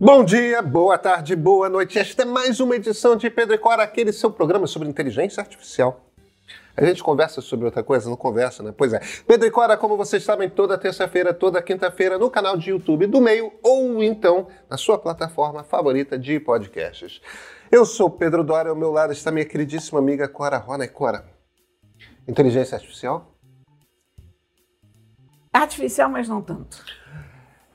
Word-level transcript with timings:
Bom 0.00 0.24
dia, 0.24 0.62
boa 0.62 0.96
tarde, 0.96 1.34
boa 1.34 1.68
noite. 1.68 1.98
Esta 1.98 2.22
é 2.22 2.24
mais 2.24 2.60
uma 2.60 2.76
edição 2.76 3.16
de 3.16 3.28
Pedro 3.28 3.56
e 3.56 3.58
Cora, 3.58 3.82
aquele 3.82 4.12
seu 4.12 4.30
programa 4.30 4.64
sobre 4.68 4.88
inteligência 4.88 5.40
artificial. 5.40 6.12
A 6.76 6.84
gente 6.84 7.02
conversa 7.02 7.40
sobre 7.40 7.66
outra 7.66 7.82
coisa? 7.82 8.08
Não 8.08 8.16
conversa, 8.16 8.62
né? 8.62 8.72
Pois 8.78 8.92
é. 8.92 9.00
Pedro 9.26 9.48
e 9.48 9.50
Cora, 9.50 9.76
como 9.76 9.96
vocês 9.96 10.22
sabem, 10.22 10.48
toda 10.48 10.78
terça-feira, 10.78 11.34
toda 11.34 11.60
quinta-feira, 11.60 12.16
no 12.16 12.30
canal 12.30 12.56
de 12.56 12.70
YouTube 12.70 13.08
do 13.08 13.20
Meio 13.20 13.52
ou 13.60 14.00
então 14.00 14.46
na 14.70 14.76
sua 14.76 14.96
plataforma 14.96 15.64
favorita 15.64 16.16
de 16.16 16.38
podcasts. 16.38 17.20
Eu 17.68 17.84
sou 17.84 18.08
Pedro 18.08 18.44
Dória, 18.44 18.70
ao 18.70 18.76
meu 18.76 18.92
lado 18.92 19.12
está 19.12 19.32
minha 19.32 19.44
queridíssima 19.44 19.98
amiga 19.98 20.28
Cora 20.28 20.58
Rona. 20.58 20.84
E 20.84 20.88
Cora, 20.88 21.28
inteligência 22.28 22.76
artificial? 22.76 23.36
Artificial, 25.52 26.08
mas 26.08 26.28
não 26.28 26.40
tanto. 26.40 26.84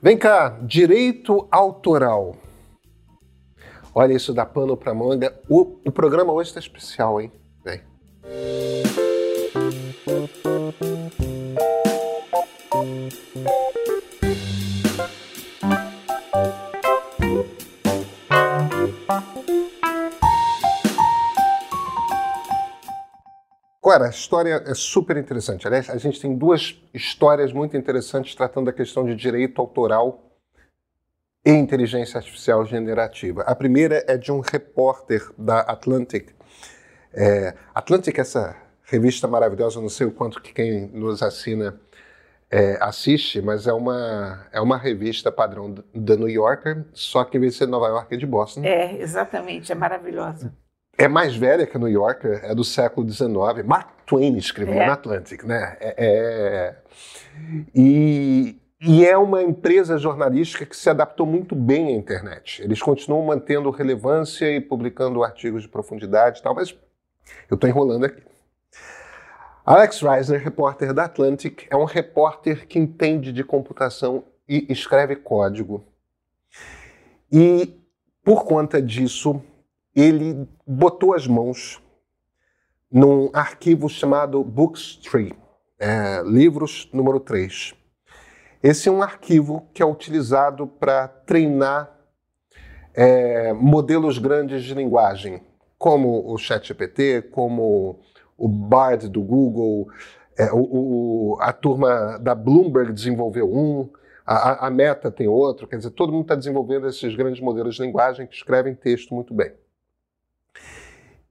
Vem 0.04 0.18
cá, 0.18 0.50
direito 0.60 1.48
autoral. 1.50 2.36
Olha, 3.94 4.12
isso 4.12 4.34
dá 4.34 4.44
pano 4.44 4.76
pra 4.76 4.92
manga. 4.92 5.34
O, 5.48 5.78
o 5.82 5.90
programa 5.90 6.30
hoje 6.30 6.50
está 6.50 6.60
especial, 6.60 7.22
hein? 7.22 7.32
Vem. 7.64 7.80
Agora, 23.94 24.08
a 24.08 24.10
história 24.10 24.60
é 24.66 24.74
super 24.74 25.16
interessante. 25.16 25.68
Aliás, 25.68 25.88
a 25.88 25.96
gente 25.98 26.20
tem 26.20 26.36
duas 26.36 26.82
histórias 26.92 27.52
muito 27.52 27.76
interessantes 27.76 28.34
tratando 28.34 28.66
da 28.66 28.72
questão 28.72 29.04
de 29.04 29.14
direito 29.14 29.60
autoral 29.60 30.32
e 31.46 31.52
inteligência 31.52 32.18
artificial 32.18 32.66
generativa. 32.66 33.42
A 33.42 33.54
primeira 33.54 34.04
é 34.08 34.16
de 34.16 34.32
um 34.32 34.40
repórter 34.40 35.22
da 35.38 35.60
Atlantic. 35.60 36.30
É, 37.12 37.54
Atlantic, 37.72 38.18
essa 38.18 38.56
revista 38.82 39.28
maravilhosa, 39.28 39.80
não 39.80 39.88
sei 39.88 40.08
o 40.08 40.10
quanto 40.10 40.42
que 40.42 40.52
quem 40.52 40.88
nos 40.88 41.22
assina 41.22 41.80
é, 42.50 42.76
assiste, 42.80 43.40
mas 43.40 43.68
é 43.68 43.72
uma, 43.72 44.44
é 44.50 44.60
uma 44.60 44.76
revista 44.76 45.30
padrão 45.30 45.72
da 45.94 46.16
New 46.16 46.28
Yorker, 46.28 46.84
só 46.92 47.22
que 47.22 47.38
em 47.38 47.42
de 47.42 47.52
ser 47.52 47.68
Nova 47.68 47.86
York 47.86 48.12
é 48.12 48.18
de 48.18 48.26
Boston. 48.26 48.64
É, 48.64 49.00
exatamente, 49.00 49.70
é 49.70 49.74
maravilhosa. 49.76 50.52
É 50.96 51.08
mais 51.08 51.34
velha 51.36 51.66
que 51.66 51.76
a 51.76 51.80
New 51.80 51.88
Yorker, 51.88 52.40
é 52.44 52.54
do 52.54 52.62
século 52.64 53.08
XIX. 53.08 53.64
Mark 53.66 53.88
Twain 54.06 54.36
escreveu 54.36 54.74
É. 54.74 54.86
na 54.86 54.92
Atlantic, 54.92 55.42
né? 55.44 55.76
É, 55.80 55.94
é- 55.98 56.76
E, 57.74 58.56
e 58.80 59.04
é 59.04 59.18
uma 59.18 59.42
empresa 59.42 59.98
jornalística 59.98 60.64
que 60.64 60.76
se 60.76 60.88
adaptou 60.88 61.26
muito 61.26 61.56
bem 61.56 61.88
à 61.88 61.90
internet. 61.90 62.62
Eles 62.62 62.80
continuam 62.80 63.24
mantendo 63.26 63.70
relevância 63.70 64.48
e 64.54 64.60
publicando 64.60 65.24
artigos 65.24 65.62
de 65.62 65.68
profundidade 65.68 66.38
e 66.38 66.42
tal, 66.42 66.54
mas 66.54 66.76
eu 67.50 67.56
estou 67.56 67.68
enrolando 67.68 68.04
aqui. 68.04 68.22
Alex 69.66 70.00
Reisner, 70.00 70.40
repórter 70.42 70.92
da 70.92 71.04
Atlantic, 71.06 71.66
é 71.70 71.76
um 71.76 71.84
repórter 71.84 72.68
que 72.68 72.78
entende 72.78 73.32
de 73.32 73.42
computação 73.42 74.22
e 74.48 74.66
escreve 74.70 75.16
código. 75.16 75.82
E, 77.32 77.74
por 78.22 78.44
conta 78.44 78.80
disso, 78.80 79.42
ele 79.94 80.48
botou 80.66 81.14
as 81.14 81.26
mãos 81.26 81.80
num 82.90 83.30
arquivo 83.32 83.88
chamado 83.88 84.42
Books 84.42 84.96
Tree, 84.96 85.34
é, 85.78 86.22
livros 86.24 86.88
número 86.92 87.18
3. 87.20 87.74
Esse 88.62 88.88
é 88.88 88.92
um 88.92 89.02
arquivo 89.02 89.68
que 89.74 89.82
é 89.82 89.86
utilizado 89.86 90.66
para 90.66 91.06
treinar 91.08 91.90
é, 92.96 93.52
modelos 93.52 94.18
grandes 94.18 94.62
de 94.62 94.72
linguagem, 94.72 95.42
como 95.76 96.32
o 96.32 96.38
ChatGPT, 96.38 97.22
como 97.22 97.98
o 98.38 98.48
Bard 98.48 99.08
do 99.08 99.20
Google, 99.20 99.88
é, 100.38 100.52
o- 100.52 101.32
o- 101.34 101.36
a 101.40 101.52
turma 101.52 102.18
da 102.20 102.34
Bloomberg 102.36 102.92
desenvolveu 102.92 103.52
um, 103.52 103.90
a- 104.24 104.66
a 104.68 104.70
Meta 104.70 105.10
tem 105.10 105.26
outro, 105.26 105.66
quer 105.66 105.76
dizer, 105.76 105.90
todo 105.90 106.12
mundo 106.12 106.22
está 106.22 106.34
desenvolvendo 106.36 106.88
esses 106.88 107.14
grandes 107.16 107.40
modelos 107.40 107.74
de 107.74 107.82
linguagem 107.82 108.26
que 108.28 108.34
escrevem 108.34 108.74
texto 108.74 109.12
muito 109.12 109.34
bem. 109.34 109.52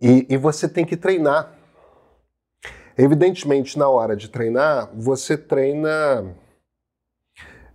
E, 0.04 0.28
e 0.30 0.36
você 0.36 0.68
tem 0.68 0.84
que 0.84 0.98
treinar. 0.98 1.58
Evidentemente, 2.98 3.80
na 3.80 3.88
hora 3.88 4.18
de 4.18 4.28
treinar, 4.28 4.90
você 4.94 5.38
treina. 5.38 6.36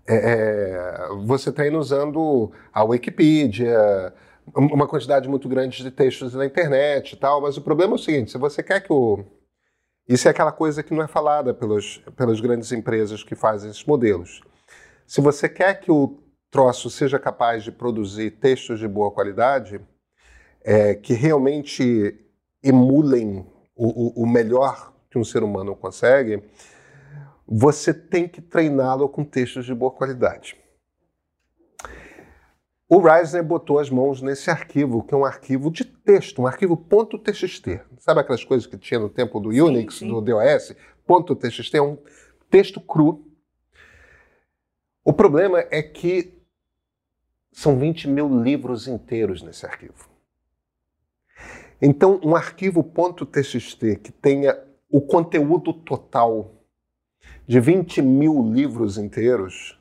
é, 0.06 0.14
é, 0.14 1.08
você 1.24 1.50
treina 1.50 1.78
usando 1.78 2.52
a 2.70 2.84
Wikipedia, 2.84 4.12
uma 4.54 4.86
quantidade 4.86 5.26
muito 5.26 5.48
grande 5.48 5.82
de 5.82 5.90
textos 5.90 6.34
na 6.34 6.44
internet 6.44 7.12
e 7.14 7.16
tal, 7.16 7.40
mas 7.40 7.56
o 7.56 7.62
problema 7.62 7.94
é 7.94 7.96
o 7.96 7.98
seguinte: 7.98 8.30
se 8.30 8.36
você 8.36 8.62
quer 8.62 8.80
que 8.80 8.92
o. 8.92 9.24
Isso 10.06 10.28
é 10.28 10.30
aquela 10.30 10.52
coisa 10.52 10.82
que 10.82 10.94
não 10.94 11.02
é 11.02 11.08
falada 11.08 11.54
pelos, 11.54 11.98
pelas 12.16 12.40
grandes 12.40 12.72
empresas 12.72 13.22
que 13.22 13.34
fazem 13.34 13.70
esses 13.70 13.84
modelos. 13.84 14.42
Se 15.06 15.20
você 15.20 15.48
quer 15.48 15.80
que 15.80 15.90
o 15.90 16.18
troço 16.50 16.90
seja 16.90 17.18
capaz 17.18 17.64
de 17.64 17.72
produzir 17.72 18.32
textos 18.32 18.78
de 18.78 18.88
boa 18.88 19.10
qualidade, 19.10 19.80
é, 20.70 20.94
que 20.94 21.14
realmente 21.14 22.14
emulem 22.62 23.46
o, 23.74 24.20
o- 24.20 24.22
o 24.24 24.26
melhor 24.26 24.92
que 25.10 25.16
um 25.18 25.24
ser 25.24 25.42
humano 25.42 25.74
consegue, 25.74 26.42
você 27.46 27.94
tem 27.94 28.28
que 28.28 28.42
treiná-lo 28.42 29.08
com 29.08 29.24
textos 29.24 29.64
de 29.64 29.74
boa 29.74 29.90
qualidade. 29.90 30.56
O 32.86 32.98
Reisner 33.00 33.42
botou 33.42 33.78
as 33.78 33.88
mãos 33.88 34.20
nesse 34.20 34.50
arquivo, 34.50 35.02
que 35.02 35.14
é 35.14 35.16
um 35.16 35.24
arquivo 35.24 35.70
de 35.70 35.84
texto, 35.86 36.42
um 36.42 36.46
arquivo 36.46 36.76
.txt. 36.76 37.80
Sabe 37.98 38.20
aquelas 38.20 38.44
coisas 38.44 38.66
que 38.66 38.76
tinha 38.76 39.00
no 39.00 39.08
tempo 39.08 39.40
do 39.40 39.50
Sim, 39.50 39.60
Unix, 39.62 39.94
sim. 40.00 40.08
do 40.08 40.20
DOS? 40.20 40.74
.txt 41.38 41.74
é 41.78 41.80
um 41.82 41.96
texto 42.50 42.78
cru. 42.78 43.24
O 45.02 45.14
problema 45.14 45.64
é 45.70 45.82
que 45.82 46.42
são 47.52 47.78
20 47.78 48.06
mil 48.08 48.42
livros 48.42 48.86
inteiros 48.86 49.40
nesse 49.42 49.64
arquivo. 49.64 50.17
Então, 51.80 52.20
um 52.24 52.34
arquivo 52.34 52.82
.txt 53.30 53.96
que 53.96 54.10
tenha 54.10 54.58
o 54.90 55.00
conteúdo 55.00 55.72
total 55.72 56.50
de 57.46 57.60
20 57.60 58.02
mil 58.02 58.42
livros 58.52 58.98
inteiros 58.98 59.78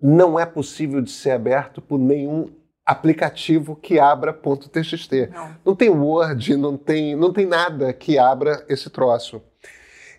não 0.00 0.38
é 0.38 0.44
possível 0.44 1.00
de 1.00 1.10
ser 1.10 1.30
aberto 1.30 1.80
por 1.80 1.98
nenhum 1.98 2.52
aplicativo 2.84 3.74
que 3.74 3.98
abra 3.98 4.32
.txt. 4.32 5.30
Não. 5.32 5.56
Não 5.64 5.74
tem 5.74 5.88
Word, 5.88 6.56
não 6.56 6.76
tem, 6.76 7.16
não 7.16 7.32
tem 7.32 7.46
nada 7.46 7.92
que 7.92 8.18
abra 8.18 8.64
esse 8.68 8.90
troço. 8.90 9.40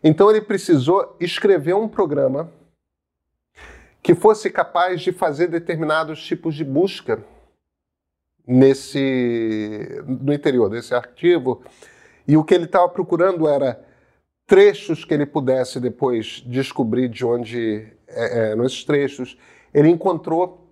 Então 0.03 0.29
ele 0.29 0.41
precisou 0.41 1.15
escrever 1.19 1.75
um 1.75 1.87
programa 1.87 2.51
que 4.01 4.15
fosse 4.15 4.49
capaz 4.49 5.01
de 5.01 5.11
fazer 5.11 5.47
determinados 5.47 6.23
tipos 6.23 6.55
de 6.55 6.63
busca 6.63 7.23
nesse 8.47 10.03
no 10.05 10.33
interior 10.33 10.69
desse 10.69 10.93
arquivo. 10.93 11.63
E 12.27 12.37
o 12.37 12.43
que 12.43 12.53
ele 12.53 12.65
estava 12.65 12.89
procurando 12.89 13.47
era 13.47 13.83
trechos 14.45 15.03
que 15.03 15.13
ele 15.13 15.25
pudesse 15.25 15.79
depois 15.79 16.43
descobrir 16.45 17.09
de 17.09 17.25
onde, 17.25 17.87
é, 18.07 18.51
é, 18.51 18.55
nesses 18.55 18.83
trechos, 18.83 19.37
ele 19.73 19.89
encontrou 19.89 20.65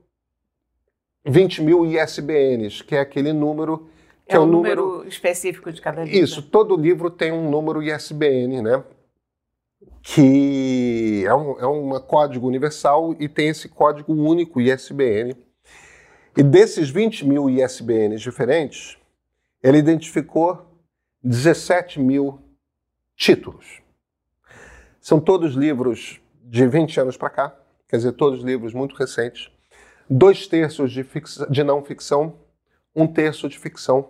20 1.25 1.61
mil 1.61 1.85
ISBNs, 1.85 2.83
que 2.83 2.95
é 2.95 2.99
aquele 2.99 3.33
número 3.33 3.89
que 4.27 4.35
É 4.35 4.39
o 4.39 4.45
número 4.45 5.05
específico 5.05 5.71
de 5.71 5.81
cada 5.81 6.03
livro. 6.03 6.17
isso, 6.17 6.41
todo 6.41 6.77
livro 6.77 7.09
tem 7.09 7.31
um 7.31 7.49
número 7.49 7.83
ISBN, 7.83 8.61
né? 8.61 8.83
Que 10.01 11.23
é 11.25 11.33
um, 11.33 11.59
é 11.59 11.67
um 11.67 11.99
código 11.99 12.47
universal 12.47 13.13
e 13.19 13.27
tem 13.27 13.49
esse 13.49 13.67
código 13.67 14.13
único 14.13 14.61
ISBN. 14.61 15.35
E 16.35 16.41
desses 16.41 16.89
20 16.89 17.27
mil 17.27 17.49
ISBNs 17.49 18.21
diferentes, 18.21 18.97
ele 19.61 19.77
identificou 19.77 20.65
17 21.23 21.99
mil 21.99 22.41
títulos. 23.15 23.81
São 24.99 25.19
todos 25.19 25.53
livros 25.53 26.19
de 26.43 26.67
20 26.67 26.99
anos 26.99 27.17
para 27.17 27.29
cá, 27.29 27.59
quer 27.87 27.97
dizer, 27.97 28.13
todos 28.13 28.43
livros 28.43 28.73
muito 28.73 28.95
recentes. 28.95 29.51
Dois 30.09 30.47
terços 30.47 30.91
de, 30.91 31.05
de 31.49 31.63
não 31.63 31.83
ficção, 31.83 32.39
um 32.95 33.07
terço 33.07 33.47
de 33.47 33.57
ficção. 33.57 34.09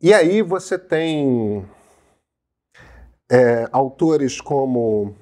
E 0.00 0.14
aí 0.14 0.42
você 0.42 0.78
tem 0.78 1.68
é, 3.30 3.68
autores 3.70 4.40
como 4.40 5.14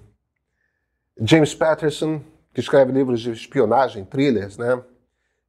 James 1.20 1.54
Patterson, 1.54 2.22
que 2.54 2.60
escreve 2.60 2.92
livros 2.92 3.20
de 3.20 3.32
espionagem, 3.32 4.04
thrillers, 4.04 4.56
né? 4.56 4.82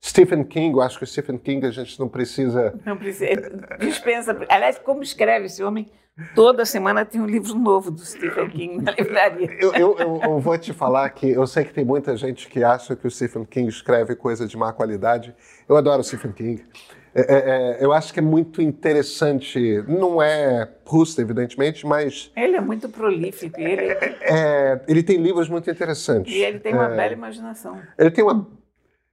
Stephen 0.03 0.43
King, 0.43 0.73
eu 0.75 0.81
acho 0.81 0.97
que 0.97 1.03
o 1.03 1.07
Stephen 1.07 1.37
King 1.37 1.65
a 1.65 1.71
gente 1.71 1.99
não 1.99 2.07
precisa. 2.07 2.73
Não 2.85 2.97
precisa. 2.97 3.51
Dispensa. 3.79 4.37
Aliás, 4.49 4.77
como 4.77 5.03
escreve 5.03 5.45
esse 5.45 5.63
homem? 5.63 5.87
Toda 6.33 6.65
semana 6.65 7.05
tem 7.05 7.21
um 7.21 7.27
livro 7.27 7.53
novo 7.53 7.91
do 7.91 8.03
Stephen 8.03 8.49
King 8.49 8.81
na 8.81 8.91
livraria. 8.91 9.55
Eu, 9.59 9.71
eu, 9.73 9.97
eu, 9.99 10.21
eu, 10.23 10.39
vou 10.39 10.57
te 10.57 10.73
falar 10.73 11.07
que 11.11 11.29
eu 11.29 11.45
sei 11.45 11.63
que 11.63 11.73
tem 11.73 11.85
muita 11.85 12.17
gente 12.17 12.47
que 12.47 12.63
acha 12.63 12.95
que 12.95 13.05
o 13.05 13.11
Stephen 13.11 13.45
King 13.45 13.69
escreve 13.69 14.15
coisa 14.15 14.47
de 14.47 14.57
má 14.57 14.73
qualidade. 14.73 15.35
Eu 15.69 15.77
adoro 15.77 16.01
o 16.01 16.03
Stephen 16.03 16.31
King. 16.31 16.65
É, 17.13 17.21
é, 17.21 17.77
é 17.81 17.85
eu 17.85 17.93
acho 17.93 18.11
que 18.11 18.19
é 18.19 18.23
muito 18.23 18.63
interessante. 18.63 19.83
Não 19.87 20.19
é 20.19 20.65
Proust, 20.65 21.19
evidentemente, 21.21 21.85
mas. 21.85 22.31
Ele 22.35 22.55
é 22.55 22.61
muito 22.61 22.89
prolífico. 22.89 23.59
Ele, 23.59 23.91
é, 24.21 24.81
ele 24.87 25.03
tem 25.03 25.17
livros 25.17 25.47
muito 25.47 25.69
interessantes. 25.69 26.33
E 26.33 26.39
ele 26.39 26.59
tem 26.59 26.73
uma 26.73 26.91
é. 26.93 26.95
bela 26.95 27.13
imaginação. 27.13 27.79
Ele 27.95 28.09
tem 28.09 28.23
uma 28.23 28.47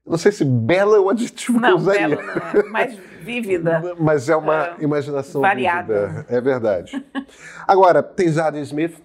não 0.07 0.19
sei 0.19 0.33
se 0.33 0.45
bela 0.45 0.97
é 0.97 1.01
o 1.01 1.09
adjetivo 1.09 1.59
não, 1.59 1.69
que 1.69 1.75
eu 1.75 1.77
usaria. 1.77 2.17
Bela 2.17 2.53
não 2.53 2.61
é, 2.61 2.69
mais 2.69 2.99
vívida. 3.21 3.83
Mas 3.99 4.29
é 4.29 4.37
uma 4.37 4.67
é, 4.67 4.77
imaginação 4.81 5.41
variada. 5.41 6.09
Vívida. 6.09 6.27
É 6.29 6.41
verdade. 6.41 7.05
Agora, 7.67 8.03
tem 8.03 8.29
Zadie 8.29 8.61
Smith, 8.61 9.03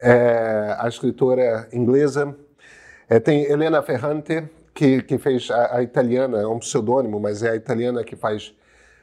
é, 0.00 0.76
a 0.78 0.88
escritora 0.88 1.68
inglesa. 1.72 2.34
É, 3.08 3.20
tem 3.20 3.44
Helena 3.44 3.82
Ferrante, 3.82 4.48
que, 4.74 5.02
que 5.02 5.18
fez 5.18 5.50
a, 5.50 5.76
a, 5.76 5.82
italiana, 5.82 6.40
é 6.40 6.46
um 6.46 6.58
pseudônimo, 6.58 7.18
mas 7.20 7.42
é 7.42 7.50
a 7.50 7.56
italiana 7.56 8.02
que 8.04 8.16
faz 8.16 8.54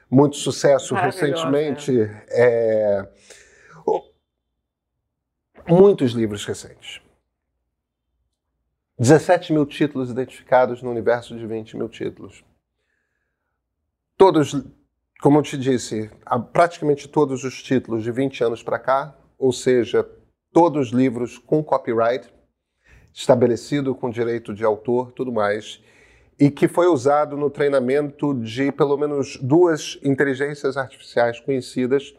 muito 0.09 0.37
sucesso 0.37 0.95
recentemente. 0.95 2.09
É, 2.29 3.07
muitos 5.67 6.11
livros 6.11 6.45
recentes. 6.45 7.04
17 8.97 9.51
mil 9.51 9.65
títulos 9.65 10.09
identificados 10.09 10.81
no 10.81 10.89
universo 10.89 11.37
de 11.37 11.45
20 11.45 11.75
mil 11.75 11.89
títulos. 11.89 12.45
Todos, 14.17 14.55
como 15.21 15.39
eu 15.39 15.43
te 15.43 15.57
disse, 15.57 16.09
praticamente 16.53 17.09
todos 17.09 17.43
os 17.43 17.61
títulos 17.61 18.03
de 18.03 18.11
20 18.11 18.45
anos 18.45 18.63
para 18.63 18.79
cá, 18.79 19.13
ou 19.37 19.51
seja, 19.51 20.07
todos 20.53 20.87
os 20.87 20.93
livros 20.93 21.37
com 21.37 21.61
copyright 21.61 22.33
estabelecido 23.13 23.93
com 23.93 24.09
direito 24.09 24.53
de 24.53 24.63
autor, 24.63 25.11
tudo 25.11 25.31
mais, 25.31 25.81
e 26.39 26.49
que 26.49 26.67
foi 26.67 26.87
usado 26.87 27.35
no 27.35 27.49
treinamento 27.49 28.33
de 28.33 28.71
pelo 28.71 28.97
menos 28.97 29.37
duas 29.41 29.99
inteligências 30.03 30.77
artificiais 30.77 31.39
conhecidas. 31.39 32.13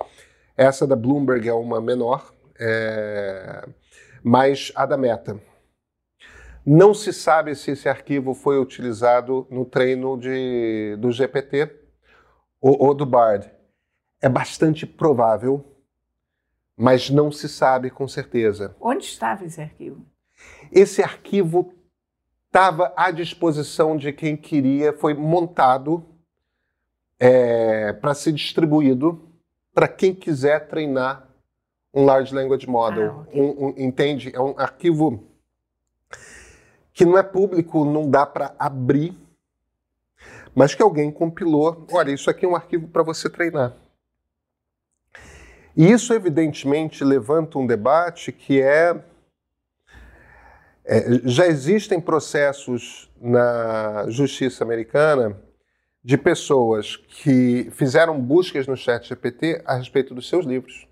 Essa 0.56 0.87
da 0.87 0.96
Bloomberg 0.96 1.49
é 1.49 1.52
uma 1.52 1.81
menor, 1.81 2.34
é... 2.58 3.67
mas 4.23 4.73
a 4.75 4.84
da 4.84 4.96
Meta 4.96 5.38
não 6.66 6.92
se 6.92 7.12
sabe 7.12 7.54
se 7.54 7.70
esse 7.70 7.88
arquivo 7.88 8.34
foi 8.34 8.58
utilizado 8.58 9.46
no 9.48 9.64
treino 9.64 10.18
de, 10.18 10.96
do 10.98 11.12
GPT 11.12 11.72
ou, 12.60 12.86
ou 12.86 12.94
do 12.94 13.06
BARD. 13.06 13.48
É 14.20 14.28
bastante 14.28 14.84
provável, 14.84 15.64
mas 16.76 17.08
não 17.08 17.30
se 17.30 17.48
sabe 17.48 17.88
com 17.88 18.08
certeza. 18.08 18.74
Onde 18.80 19.04
estava 19.04 19.44
esse 19.44 19.60
arquivo? 19.60 20.04
Esse 20.72 21.02
arquivo 21.02 21.72
estava 22.46 22.92
à 22.96 23.12
disposição 23.12 23.96
de 23.96 24.12
quem 24.12 24.36
queria, 24.36 24.92
foi 24.92 25.14
montado 25.14 26.04
é, 27.20 27.92
para 27.92 28.12
ser 28.12 28.32
distribuído 28.32 29.22
para 29.72 29.86
quem 29.86 30.14
quiser 30.14 30.66
treinar 30.66 31.28
um 31.94 32.04
Large 32.04 32.34
Language 32.34 32.68
Model. 32.68 33.10
Ah, 33.10 33.20
okay. 33.20 33.40
um, 33.40 33.66
um, 33.66 33.74
entende? 33.76 34.34
É 34.34 34.40
um 34.40 34.58
arquivo 34.58 35.35
que 36.96 37.04
não 37.04 37.19
é 37.19 37.22
público, 37.22 37.84
não 37.84 38.10
dá 38.10 38.25
para 38.25 38.54
abrir, 38.58 39.14
mas 40.54 40.75
que 40.75 40.82
alguém 40.82 41.12
compilou. 41.12 41.87
Olha, 41.93 42.10
isso 42.10 42.31
aqui 42.31 42.46
é 42.46 42.48
um 42.48 42.56
arquivo 42.56 42.88
para 42.88 43.02
você 43.02 43.28
treinar. 43.28 43.75
E 45.76 45.93
isso, 45.93 46.14
evidentemente, 46.14 47.04
levanta 47.04 47.58
um 47.58 47.66
debate 47.66 48.32
que 48.32 48.62
é, 48.62 48.98
é 50.87 51.20
já 51.25 51.46
existem 51.46 52.00
processos 52.00 53.10
na 53.20 54.06
justiça 54.08 54.64
americana 54.64 55.38
de 56.02 56.16
pessoas 56.16 56.96
que 56.96 57.70
fizeram 57.72 58.19
buscas 58.19 58.66
no 58.66 58.75
chat 58.75 59.06
GPT 59.06 59.60
a 59.66 59.75
respeito 59.75 60.14
dos 60.14 60.31
seus 60.31 60.46
livros. 60.46 60.88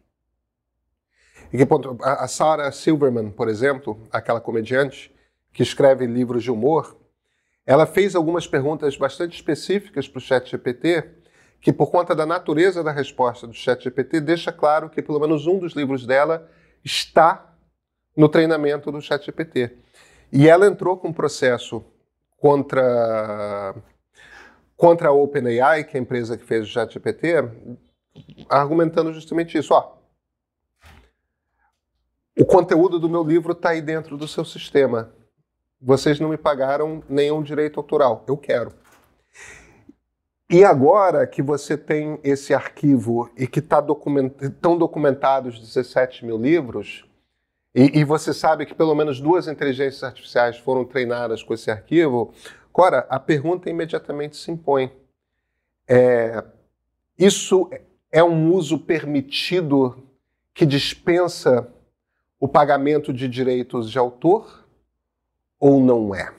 E 1.50 1.56
que, 1.56 1.66
a 2.02 2.28
Sarah 2.28 2.70
Silverman, 2.70 3.30
por 3.30 3.48
exemplo, 3.48 3.98
aquela 4.12 4.40
comediante, 4.40 5.13
que 5.54 5.62
escreve 5.62 6.04
livros 6.04 6.42
de 6.42 6.50
humor, 6.50 6.98
ela 7.64 7.86
fez 7.86 8.14
algumas 8.14 8.46
perguntas 8.46 8.96
bastante 8.96 9.36
específicas 9.36 10.06
para 10.08 10.18
o 10.18 10.20
ChatGPT, 10.20 11.04
que 11.60 11.72
por 11.72 11.90
conta 11.90 12.14
da 12.14 12.26
natureza 12.26 12.82
da 12.82 12.90
resposta 12.90 13.46
do 13.46 13.54
ChatGPT 13.54 14.20
deixa 14.20 14.52
claro 14.52 14.90
que 14.90 15.00
pelo 15.00 15.20
menos 15.20 15.46
um 15.46 15.58
dos 15.58 15.72
livros 15.72 16.04
dela 16.04 16.50
está 16.84 17.54
no 18.14 18.28
treinamento 18.28 18.92
do 18.92 19.00
ChatGPT. 19.00 19.78
E 20.30 20.48
ela 20.48 20.66
entrou 20.66 20.98
com 20.98 21.08
um 21.08 21.12
processo 21.12 21.82
contra 22.36 23.74
contra 24.76 25.08
a 25.08 25.12
OpenAI, 25.12 25.84
que 25.84 25.96
é 25.96 26.00
a 26.00 26.02
empresa 26.02 26.36
que 26.36 26.44
fez 26.44 26.66
o 26.66 26.70
ChatGPT, 26.70 27.34
argumentando 28.50 29.12
justamente 29.12 29.56
isso. 29.56 29.72
Ó, 29.72 29.96
o 32.36 32.44
conteúdo 32.44 32.98
do 32.98 33.08
meu 33.08 33.22
livro 33.22 33.52
está 33.52 33.70
aí 33.70 33.80
dentro 33.80 34.18
do 34.18 34.26
seu 34.26 34.44
sistema 34.44 35.14
vocês 35.84 36.18
não 36.18 36.30
me 36.30 36.38
pagaram 36.38 37.02
nenhum 37.08 37.42
direito 37.42 37.78
autoral. 37.78 38.24
Eu 38.26 38.36
quero. 38.36 38.72
E 40.48 40.64
agora 40.64 41.26
que 41.26 41.42
você 41.42 41.76
tem 41.76 42.18
esse 42.24 42.54
arquivo 42.54 43.30
e 43.36 43.46
que 43.46 43.60
tá 43.60 43.80
document... 43.80 44.32
estão 44.40 44.78
documentados 44.78 45.60
17 45.60 46.24
mil 46.24 46.38
livros, 46.38 47.04
e, 47.74 47.98
e, 47.98 48.04
você 48.04 48.32
sabe 48.32 48.66
que 48.66 48.74
pelo 48.74 48.94
menos 48.94 49.20
duas 49.20 49.48
inteligências 49.48 50.04
artificiais 50.04 50.56
foram 50.56 50.84
treinadas 50.84 51.42
com 51.42 51.52
esse 51.52 51.72
arquivo, 51.72 52.32
Cora, 52.74 53.06
a 53.08 53.20
pergunta 53.20 53.70
imediatamente 53.70 54.36
se 54.36 54.50
impõe. 54.50 54.90
É, 55.86 56.42
isso 57.16 57.70
é 58.10 58.20
um 58.20 58.52
uso 58.52 58.80
permitido 58.80 59.96
que 60.52 60.66
dispensa 60.66 61.72
o 62.40 62.48
pagamento 62.48 63.12
de 63.12 63.28
direitos 63.28 63.88
de 63.88 63.96
autor? 63.96 64.63
Ou 65.58 65.80
não 65.80 66.14
é? 66.14 66.34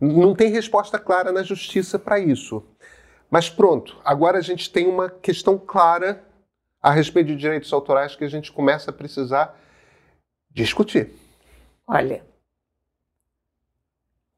Não 0.00 0.34
tem 0.34 0.50
resposta 0.50 0.98
clara 0.98 1.32
na 1.32 1.42
justiça 1.42 1.98
para 1.98 2.18
isso. 2.18 2.62
Mas 3.30 3.48
pronto, 3.50 4.00
agora 4.04 4.38
a 4.38 4.42
gente 4.42 4.70
tem 4.70 4.86
uma 4.86 5.08
questão 5.08 5.58
clara 5.58 6.24
a 6.80 6.90
respeito 6.90 7.28
de 7.28 7.36
direitos 7.36 7.72
autorais 7.72 8.14
que 8.14 8.24
a 8.24 8.28
gente 8.28 8.52
começa 8.52 8.90
a 8.90 8.94
precisar 8.94 9.58
discutir. 10.50 11.12
Olha, 11.86 12.24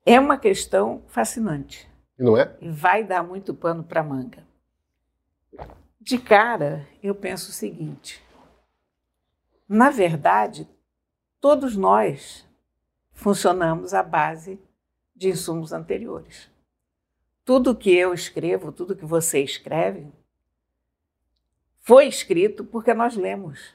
é 0.07 0.19
uma 0.19 0.39
questão 0.39 1.03
fascinante. 1.09 1.89
Não 2.19 2.37
é? 2.37 2.57
E 2.61 2.71
vai 2.71 3.05
dar 3.05 3.23
muito 3.23 3.53
pano 3.53 3.85
para 3.85 4.03
manga. 4.03 4.43
De 6.01 6.19
cara, 6.19 6.87
eu 7.03 7.15
penso 7.15 7.51
o 7.51 7.53
seguinte: 7.53 8.23
na 9.69 9.91
verdade, 9.91 10.67
todos 11.41 11.77
nós 11.77 12.48
funcionamos 13.19 13.93
à 13.95 14.03
base 14.03 14.61
de 15.15 15.29
insumos 15.29 15.73
anteriores. 15.73 16.49
Tudo 17.45 17.75
que 17.75 17.93
eu 17.93 18.15
escrevo, 18.15 18.71
tudo 18.71 18.95
que 18.95 19.05
você 19.05 19.41
escreve, 19.41 20.07
foi 21.81 22.07
escrito 22.07 22.65
porque 22.65 22.95
nós 22.95 23.17
lemos. 23.17 23.75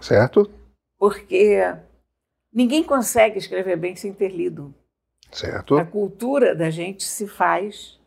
Certo. 0.00 0.50
Porque 0.98 1.60
ninguém 2.52 2.82
consegue 2.82 3.38
escrever 3.38 3.76
bem 3.76 3.94
sem 3.94 4.12
ter 4.12 4.30
lido. 4.30 4.74
Certo. 5.30 5.76
A 5.76 5.84
cultura 5.84 6.56
da 6.56 6.70
gente 6.70 7.04
se 7.04 7.28
faz 7.28 8.00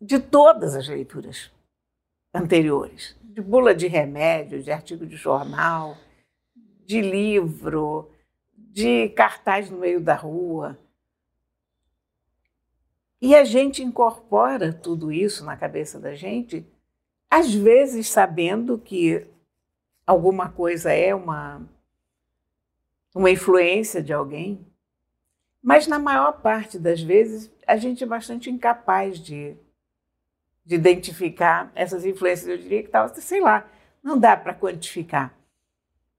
de 0.00 0.18
todas 0.18 0.74
as 0.74 0.88
leituras 0.88 1.52
anteriores, 2.34 3.16
de 3.22 3.40
bula 3.40 3.72
de 3.72 3.86
remédio, 3.86 4.60
de 4.60 4.72
artigo 4.72 5.06
de 5.06 5.16
jornal, 5.16 5.96
de 6.84 7.00
livro, 7.00 8.10
de 8.76 9.08
cartaz 9.08 9.70
no 9.70 9.78
meio 9.78 9.98
da 9.98 10.14
rua. 10.14 10.78
E 13.18 13.34
a 13.34 13.42
gente 13.42 13.82
incorpora 13.82 14.70
tudo 14.70 15.10
isso 15.10 15.46
na 15.46 15.56
cabeça 15.56 15.98
da 15.98 16.14
gente, 16.14 16.62
às 17.30 17.54
vezes 17.54 18.06
sabendo 18.06 18.76
que 18.76 19.26
alguma 20.06 20.50
coisa 20.50 20.92
é 20.92 21.14
uma, 21.14 21.66
uma 23.14 23.30
influência 23.30 24.02
de 24.02 24.12
alguém, 24.12 24.60
mas 25.62 25.86
na 25.86 25.98
maior 25.98 26.42
parte 26.42 26.78
das 26.78 27.00
vezes 27.00 27.50
a 27.66 27.78
gente 27.78 28.04
é 28.04 28.06
bastante 28.06 28.50
incapaz 28.50 29.18
de, 29.18 29.56
de 30.66 30.74
identificar 30.74 31.72
essas 31.74 32.04
influências. 32.04 32.46
Eu 32.46 32.58
diria 32.58 32.82
que 32.82 32.90
tal, 32.90 33.08
sei 33.08 33.40
lá, 33.40 33.66
não 34.02 34.18
dá 34.18 34.36
para 34.36 34.52
quantificar. 34.52 35.35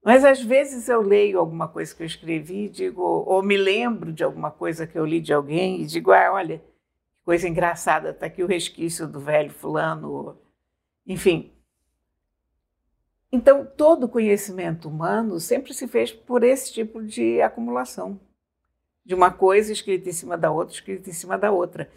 Mas 0.04 0.24
às 0.24 0.42
vezes 0.42 0.88
eu 0.88 1.02
leio 1.02 1.38
alguma 1.38 1.68
coisa 1.68 1.94
que 1.94 2.02
eu 2.02 2.06
escrevi 2.06 2.66
e 2.66 2.68
digo, 2.68 3.02
ou 3.02 3.42
me 3.42 3.56
lembro 3.56 4.12
de 4.12 4.24
alguma 4.24 4.50
coisa 4.50 4.86
que 4.86 4.98
eu 4.98 5.04
li 5.04 5.20
de 5.20 5.32
alguém 5.32 5.82
e 5.82 5.86
digo, 5.86 6.12
ah, 6.12 6.32
olha, 6.32 6.62
coisa 7.24 7.48
engraçada, 7.48 8.10
está 8.10 8.26
aqui 8.26 8.42
o 8.42 8.46
resquício 8.46 9.06
do 9.06 9.20
velho 9.20 9.50
fulano, 9.50 10.38
enfim. 11.06 11.52
Então, 13.30 13.66
todo 13.66 14.08
conhecimento 14.08 14.88
humano 14.88 15.38
sempre 15.38 15.74
se 15.74 15.86
fez 15.86 16.10
por 16.10 16.42
esse 16.42 16.72
tipo 16.72 17.02
de 17.02 17.42
acumulação, 17.42 18.18
de 19.04 19.14
uma 19.14 19.30
coisa 19.30 19.70
escrita 19.72 20.08
em 20.08 20.12
cima 20.12 20.38
da 20.38 20.50
outra, 20.50 20.74
escrita 20.74 21.10
em 21.10 21.12
cima 21.12 21.36
da 21.36 21.50
outra. 21.50 21.90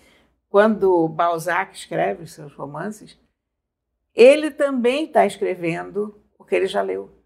Quando 0.50 1.08
Balzac 1.08 1.74
escreve 1.74 2.24
os 2.24 2.34
seus 2.34 2.54
romances, 2.54 3.18
ele 4.14 4.52
também 4.52 5.06
está 5.06 5.26
escrevendo 5.26 6.22
o 6.38 6.44
que 6.44 6.56
ele 6.56 6.68
já 6.68 6.82
leu. 6.82 7.21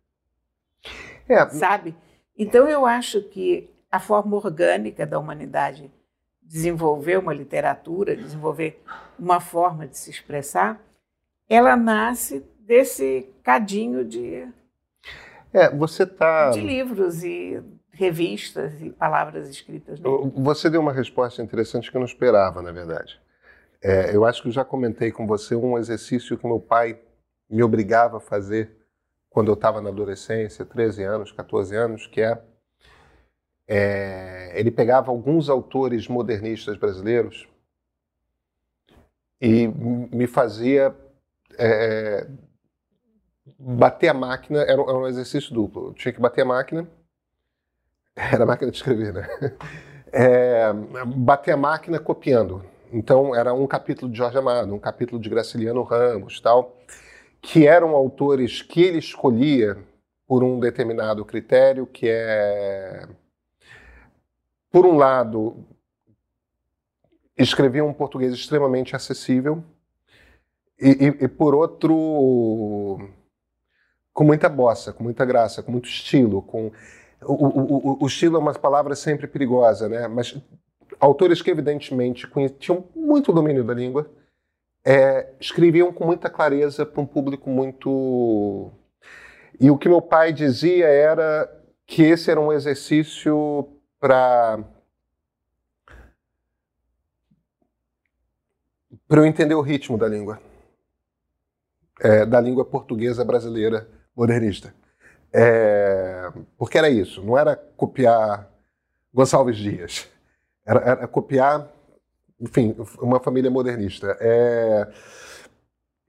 É. 1.28 1.48
Sabe? 1.50 1.96
Então, 2.38 2.68
eu 2.68 2.86
acho 2.86 3.22
que 3.22 3.70
a 3.92 4.00
forma 4.00 4.36
orgânica 4.36 5.06
da 5.06 5.18
humanidade 5.18 5.92
desenvolver 6.42 7.18
uma 7.18 7.34
literatura, 7.34 8.16
desenvolver 8.16 8.84
uma 9.18 9.40
forma 9.40 9.88
de 9.88 9.98
se 9.98 10.12
expressar, 10.12 10.80
ela 11.50 11.76
nasce 11.76 12.46
desse 12.60 13.30
cadinho 13.44 14.04
de, 14.04 14.48
é, 15.56 15.70
você 15.70 16.06
tá... 16.06 16.50
de 16.50 16.60
livros 16.60 17.24
e 17.24 17.64
revistas 17.90 18.82
e 18.82 18.90
palavras 18.90 19.48
escritas. 19.48 20.02
Né? 20.02 20.10
Você 20.36 20.70
deu 20.70 20.82
uma 20.82 20.92
resposta 20.92 21.42
interessante 21.42 21.90
que 21.90 21.96
eu 21.96 22.00
não 22.00 22.06
esperava, 22.06 22.62
na 22.62 22.74
verdade. 22.74 23.18
É, 23.82 24.14
eu 24.14 24.26
acho 24.26 24.42
que 24.42 24.50
eu 24.50 24.52
já 24.52 24.66
comentei 24.66 25.14
com 25.14 25.26
você 25.26 25.56
um 25.56 25.78
exercício 25.78 26.38
que 26.38 26.46
meu 26.46 26.60
pai 26.60 27.00
me 27.50 27.64
obrigava 27.64 28.18
a 28.18 28.20
fazer 28.20 28.85
quando 29.36 29.50
eu 29.50 29.54
estava 29.56 29.82
na 29.82 29.90
adolescência, 29.90 30.64
13 30.64 31.04
anos, 31.04 31.30
14 31.34 31.76
anos, 31.76 32.08
que 32.08 32.22
é 32.22 32.42
é, 33.68 34.54
ele 34.58 34.72
pegava 34.72 35.12
alguns 35.12 35.50
autores 35.50 36.08
modernistas 36.08 36.78
brasileiros 36.78 37.46
e 39.42 39.68
me 39.68 40.26
fazia 40.26 40.96
é, 41.60 42.26
bater 43.60 44.08
a 44.08 44.14
máquina, 44.14 44.62
era 44.62 44.82
um, 44.82 44.90
era 44.90 44.98
um, 45.00 45.08
exercício 45.08 45.54
duplo. 45.54 45.88
Eu 45.88 45.94
tinha 45.94 46.14
que 46.14 46.22
bater 46.22 46.44
a 46.44 46.46
máquina, 46.46 46.88
era 48.16 48.44
a 48.44 48.48
máquina 48.48 48.72
de 48.72 48.78
escrever, 48.78 49.14
né? 49.14 49.28
É, 50.18 50.72
bater 51.18 51.52
a 51.52 51.58
máquina 51.58 52.00
copiando. 52.00 52.64
Então, 52.90 53.36
era 53.36 53.54
um 53.54 53.68
capítulo 53.68 54.10
de 54.10 54.18
Jorge 54.18 54.38
Amado, 54.38 54.74
um 54.74 54.80
capítulo 54.80 55.22
de 55.22 55.30
Graciliano 55.30 55.84
Ramos, 55.84 56.40
tal, 56.40 56.78
que 57.46 57.68
eram 57.68 57.90
autores 57.90 58.64
que 58.64 58.82
ele 58.82 58.98
escolhia 58.98 59.78
por 60.28 60.44
um 60.44 60.60
determinado 60.60 61.24
critério, 61.24 61.86
que 61.86 62.08
é 62.10 63.08
por 64.72 64.84
um 64.84 64.98
lado, 64.98 65.64
escrevia 67.38 67.86
um 67.86 67.94
português 67.94 68.34
extremamente 68.34 68.96
acessível, 68.96 69.64
e, 70.80 70.90
e, 70.90 71.26
e, 71.26 71.28
por 71.28 71.54
outro, 71.54 73.00
com 74.12 74.24
muita 74.24 74.50
bossa, 74.50 74.92
com 74.92 75.04
muita 75.04 75.24
graça, 75.24 75.62
com 75.62 75.72
muito 75.72 75.88
estilo. 75.88 76.42
Com, 76.42 76.72
o, 77.22 77.34
o, 77.34 78.04
o, 78.04 78.08
estilo 78.08 78.38
é 78.38 78.40
uma 78.40 78.54
palavra 78.56 78.96
sempre 78.96 79.28
perigosa, 79.28 79.88
né? 79.88 80.08
mas 80.08 80.36
autores 81.00 81.44
que 81.44 81.52
evidentemente 81.52 82.28
tinham 82.58 82.84
muito 82.96 83.32
domínio 83.32 83.64
da 83.64 83.74
língua 83.74 84.10
é, 84.86 85.34
escreviam 85.40 85.92
com 85.92 86.06
muita 86.06 86.30
clareza 86.30 86.86
para 86.86 87.02
um 87.02 87.06
público 87.06 87.50
muito. 87.50 88.72
E 89.60 89.72
o 89.72 89.78
que 89.78 89.90
meu 89.90 90.02
pai 90.02 90.32
dizia 90.32 90.86
era 90.86 91.50
que 91.88 92.04
esse 92.04 92.30
era 92.30 92.40
um 92.40 92.54
exercício 92.54 93.68
para 94.00 94.64
para 99.08 99.22
eu 99.22 99.26
entender 99.26 99.54
o 99.54 99.62
ritmo 99.62 99.98
da 99.98 100.08
língua, 100.08 100.42
é, 102.00 102.26
da 102.26 102.42
língua 102.42 102.66
portuguesa 102.66 103.24
brasileira 103.24 103.88
modernista. 104.16 104.74
É, 105.32 106.32
porque 106.58 106.78
era 106.78 106.90
isso, 106.90 107.24
não 107.24 107.38
era 107.38 107.56
copiar 107.56 108.50
Gonçalves 109.14 109.58
Dias, 109.58 110.08
era, 110.66 110.80
era 110.80 111.08
copiar, 111.08 111.70
enfim, 112.40 112.76
uma 113.00 113.20
família 113.20 113.50
modernista. 113.50 114.18
É, 114.20 114.88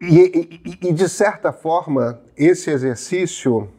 e, 0.00 0.60
e, 0.64 0.88
e, 0.88 0.92
de 0.92 1.08
certa 1.08 1.52
forma, 1.52 2.20
esse 2.36 2.70
exercício 2.70 3.72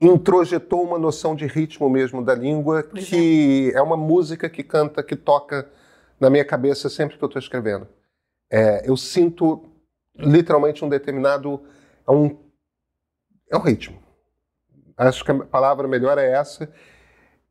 introjetou 0.00 0.82
uma 0.82 0.98
noção 0.98 1.34
de 1.34 1.46
ritmo 1.46 1.90
mesmo 1.90 2.24
da 2.24 2.34
língua, 2.34 2.82
que 2.82 3.72
é. 3.74 3.78
é 3.78 3.82
uma 3.82 3.96
música 3.96 4.48
que 4.48 4.62
canta, 4.62 5.02
que 5.02 5.16
toca 5.16 5.68
na 6.18 6.30
minha 6.30 6.44
cabeça 6.44 6.88
sempre 6.88 7.18
que 7.18 7.24
eu 7.24 7.26
estou 7.26 7.40
escrevendo. 7.40 7.86
É, 8.50 8.88
eu 8.88 8.96
sinto 8.96 9.64
literalmente 10.16 10.84
um 10.84 10.88
determinado. 10.88 11.62
É 12.06 12.10
um, 12.10 12.36
é 13.50 13.56
um 13.56 13.60
ritmo. 13.60 14.00
Acho 14.96 15.24
que 15.24 15.30
a 15.30 15.44
palavra 15.44 15.88
melhor 15.88 16.18
é 16.18 16.30
essa. 16.30 16.70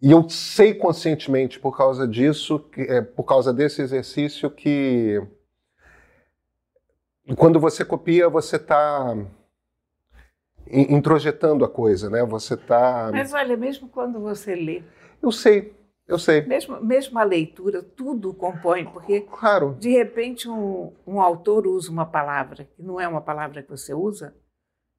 E 0.02 0.12
eu 0.12 0.30
sei 0.30 0.74
conscientemente, 0.74 1.60
por 1.60 1.76
causa 1.76 2.08
disso, 2.08 2.66
é, 2.78 3.02
por 3.02 3.24
causa 3.24 3.54
desse 3.54 3.82
exercício, 3.82 4.50
que 4.50 5.22
quando 7.36 7.60
você 7.60 7.84
copia, 7.84 8.30
você 8.30 8.56
está 8.56 9.16
introjetando 10.68 11.66
a 11.66 11.70
coisa, 11.70 12.10
né? 12.10 12.24
Você 12.24 12.54
está. 12.54 13.10
Mas 13.12 13.34
olha, 13.34 13.58
mesmo 13.58 13.90
quando 13.90 14.20
você 14.20 14.56
lê. 14.56 14.84
Eu 15.22 15.32
sei, 15.32 15.76
eu 16.08 16.18
sei. 16.18 16.42
Mesmo, 16.42 16.82
mesmo 16.82 17.20
a 17.20 17.24
leitura, 17.24 17.84
tudo 17.84 18.34
compõe, 18.34 18.86
porque 18.86 19.22
claro. 19.22 19.76
de 19.80 19.90
repente 19.90 20.48
um, 20.48 20.94
um 21.06 21.22
autor 21.22 21.68
usa 21.68 21.92
uma 21.92 22.06
palavra 22.06 22.64
que 22.64 22.82
não 22.82 23.02
é 23.02 23.08
uma 23.08 23.22
palavra 23.22 23.62
que 23.62 23.70
você 23.70 23.94
usa 23.94 24.34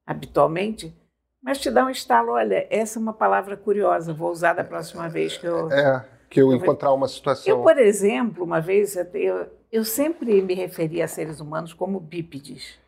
habitualmente, 0.07 0.95
mas 1.43 1.59
te 1.59 1.71
dá 1.71 1.85
um 1.85 1.91
estalo. 1.91 2.33
Olha, 2.33 2.67
essa 2.71 2.99
é 2.99 3.01
uma 3.01 3.13
palavra 3.13 3.57
curiosa, 3.57 4.13
vou 4.13 4.31
usar 4.31 4.53
da 4.53 4.65
próxima 4.65 5.09
vez 5.09 5.37
que 5.37 5.47
eu. 5.47 5.71
É, 5.71 6.05
que 6.29 6.41
eu, 6.41 6.51
eu 6.53 6.57
encontrar 6.57 6.93
uma 6.93 7.09
situação. 7.09 7.51
Eu, 7.51 7.63
por 7.63 7.79
exemplo, 7.79 8.45
uma 8.45 8.61
vez, 8.61 8.97
eu, 9.15 9.47
eu 9.73 9.85
sempre 9.85 10.41
me 10.43 10.55
referi 10.55 11.03
a 11.03 11.09
seres 11.09 11.41
humanos 11.41 11.73
como 11.73 11.99
bípedes. 11.99 12.79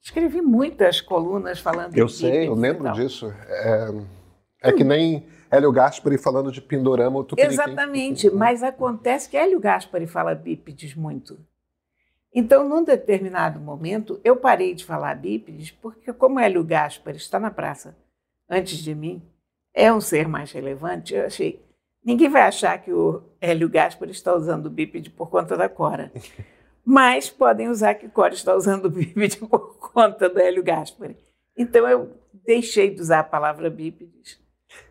Escrevi 0.00 0.42
muitas 0.42 1.00
colunas 1.00 1.60
falando 1.60 1.96
Eu 1.96 2.08
sei, 2.08 2.48
eu 2.48 2.54
lembro 2.54 2.92
disso. 2.92 3.32
É, 3.48 3.88
é 4.62 4.72
que 4.72 4.82
nem 4.82 5.28
Hélio 5.50 5.70
Gaspari 5.70 6.18
falando 6.18 6.50
de 6.50 6.60
Pindorama 6.60 7.18
ou 7.18 7.24
Tupiniquim. 7.24 7.54
Exatamente, 7.54 8.30
mas 8.30 8.62
acontece 8.62 9.28
que 9.28 9.36
Hélio 9.36 9.60
Gaspari 9.60 10.06
fala 10.06 10.34
bípedes 10.34 10.94
muito. 10.96 11.38
Então, 12.34 12.66
num 12.66 12.82
determinado 12.82 13.60
momento, 13.60 14.20
eu 14.24 14.36
parei 14.36 14.74
de 14.74 14.84
falar 14.84 15.14
bípedes, 15.14 15.70
porque 15.70 16.12
como 16.12 16.40
Hélio 16.40 16.64
Gaspari 16.64 17.18
está 17.18 17.38
na 17.38 17.50
praça 17.50 17.96
antes 18.48 18.78
de 18.78 18.94
mim, 18.94 19.22
é 19.74 19.92
um 19.92 20.00
ser 20.00 20.28
mais 20.28 20.50
relevante, 20.52 21.14
eu 21.14 21.26
achei, 21.26 21.62
ninguém 22.04 22.28
vai 22.28 22.42
achar 22.42 22.78
que 22.82 22.92
o 22.92 23.22
Hélio 23.40 23.68
Gaspari 23.68 24.10
está 24.12 24.34
usando 24.34 24.70
bípede 24.70 25.10
por 25.10 25.30
conta 25.30 25.56
da 25.56 25.68
Cora. 25.68 26.10
mas 26.84 27.30
podem 27.30 27.68
usar 27.68 27.94
que 27.94 28.08
Cora 28.08 28.34
está 28.34 28.54
usando 28.54 28.90
bípede 28.90 29.36
por 29.46 29.78
conta 29.78 30.28
do 30.28 30.38
Hélio 30.38 30.62
Gaspari. 30.62 31.16
Então 31.56 31.86
eu 31.88 32.10
deixei 32.44 32.94
de 32.94 33.00
usar 33.00 33.20
a 33.20 33.24
palavra 33.24 33.70
bípedes. 33.70 34.40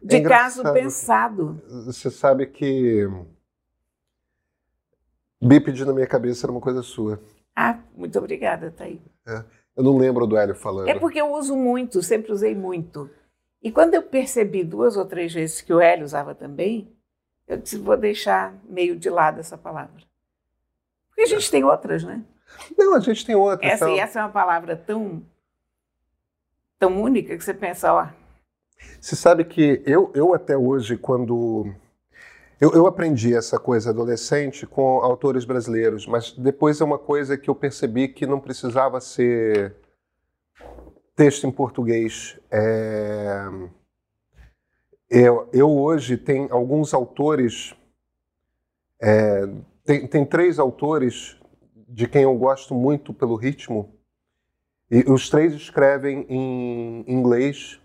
De 0.01 0.17
é 0.17 0.21
caso 0.21 0.62
pensado. 0.74 1.60
Você 1.86 2.12
sabe 2.12 2.45
que 2.45 3.07
bípede 5.41 5.83
na 5.86 5.93
minha 5.93 6.07
cabeça 6.07 6.45
era 6.45 6.51
uma 6.51 6.62
coisa 6.62 6.81
sua. 6.83 7.19
Ah, 7.55 7.79
muito 7.95 8.17
obrigada, 8.17 8.71
Thaí. 8.71 9.01
É. 9.27 9.43
Eu 9.75 9.83
não 9.83 9.98
lembro 9.98 10.27
do 10.27 10.38
Hélio 10.38 10.55
falando. 10.55 10.89
É 10.89 11.00
porque 11.00 11.19
eu 11.19 11.33
uso 11.33 11.55
muito, 11.55 12.03
sempre 12.03 12.31
usei 12.31 12.53
muito. 12.53 13.10
E 13.62 13.71
quando 13.71 13.93
eu 13.93 14.03
percebi 14.03 14.63
duas 14.63 14.98
ou 14.98 15.05
três 15.05 15.33
vezes 15.33 15.62
que 15.62 15.74
o 15.74 15.79
Hélio 15.79 16.03
usava 16.03 16.36
também, 16.36 16.91
eu 17.48 17.57
disse, 17.57 17.77
vou 17.77 17.98
deixar 17.98 18.53
meio 18.67 18.95
de 18.95 19.10
lado 19.10 19.39
essa 19.39 19.57
palavra. 19.57 20.01
Porque 21.10 21.21
a 21.21 21.25
gente 21.25 21.48
é. 21.48 21.51
tem 21.51 21.63
outras, 21.63 22.03
né? 22.03 22.24
Não, 22.77 22.95
a 22.95 23.00
gente 23.00 23.25
tem 23.25 23.36
outras. 23.36 23.71
Essa, 23.71 23.89
então... 23.89 24.03
essa 24.03 24.19
é 24.19 24.24
uma 24.24 24.31
palavra 24.31 24.75
tão, 24.75 25.21
tão 26.79 27.01
única 27.01 27.38
que 27.38 27.43
você 27.43 27.53
pensa, 27.53 27.93
ó. 27.93 28.07
Você 29.00 29.15
sabe 29.15 29.45
que 29.45 29.81
eu, 29.86 30.12
eu 30.15 30.33
até 30.33 30.57
hoje, 30.57 30.98
quando. 30.98 31.74
Eu, 32.62 32.74
eu 32.74 32.86
aprendi 32.86 33.34
essa 33.34 33.58
coisa 33.58 33.89
adolescente 33.89 34.68
com 34.68 35.00
autores 35.00 35.46
brasileiros, 35.46 36.06
mas 36.06 36.32
depois 36.32 36.80
é 36.80 36.84
uma 36.84 37.00
coisa 37.00 37.36
que 37.36 37.50
eu 37.50 37.56
percebi 37.56 38.08
que 38.08 38.27
não 38.27 38.39
precisava 38.39 39.01
ser 39.01 39.75
texto 41.15 41.48
em 41.48 41.51
português. 41.51 42.39
É... 42.51 43.48
Eu, 45.10 45.50
eu, 45.51 45.72
hoje 45.72 46.15
tenho 46.18 46.53
alguns 46.53 46.94
autores, 46.94 47.75
é, 49.01 49.41
tem, 49.84 50.08
tem 50.08 50.24
três 50.24 50.60
autores 50.60 51.38
de 51.89 52.08
quem 52.08 52.22
eu 52.22 52.38
gosto 52.38 52.75
muito 52.75 53.12
pelo 53.12 53.36
ritmo, 53.36 53.94
E 54.89 55.03
os 55.12 55.30
três 55.32 55.53
escrevem 55.53 56.27
em 56.30 57.03
inglês. 57.08 57.82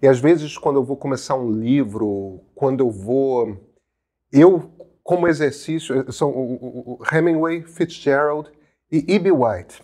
E 0.00 0.08
às 0.08 0.18
vezes, 0.18 0.56
quando 0.56 0.76
eu 0.76 0.84
vou 0.84 0.96
começar 0.96 1.34
um 1.34 1.50
livro, 1.50 2.40
quando 2.54 2.80
eu 2.80 2.90
vou. 2.90 3.75
Eu, 4.32 4.70
como 5.02 5.28
exercício, 5.28 6.12
são 6.12 6.30
o 6.30 6.98
Hemingway, 7.10 7.62
Fitzgerald 7.62 8.50
e 8.90 9.14
E.B. 9.14 9.30
White. 9.32 9.82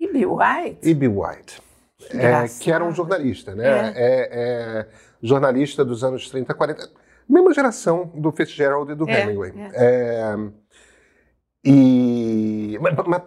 E.B. 0.00 0.26
White? 0.26 0.88
E.B. 0.88 1.08
White. 1.08 1.62
É, 2.10 2.46
que 2.60 2.70
era 2.70 2.84
um 2.84 2.92
jornalista, 2.92 3.54
né? 3.54 3.66
É. 3.66 3.92
É, 3.96 4.28
é. 4.30 4.88
jornalista 5.20 5.84
dos 5.84 6.04
anos 6.04 6.30
30, 6.30 6.54
40. 6.54 6.90
Mesma 7.28 7.52
geração 7.52 8.10
do 8.14 8.30
Fitzgerald 8.32 8.90
e 8.92 8.94
do 8.94 9.08
é, 9.08 9.22
Hemingway. 9.22 9.52
É 9.74 10.34
e. 11.64 12.78
Mas, 12.80 12.94
mas, 13.06 13.22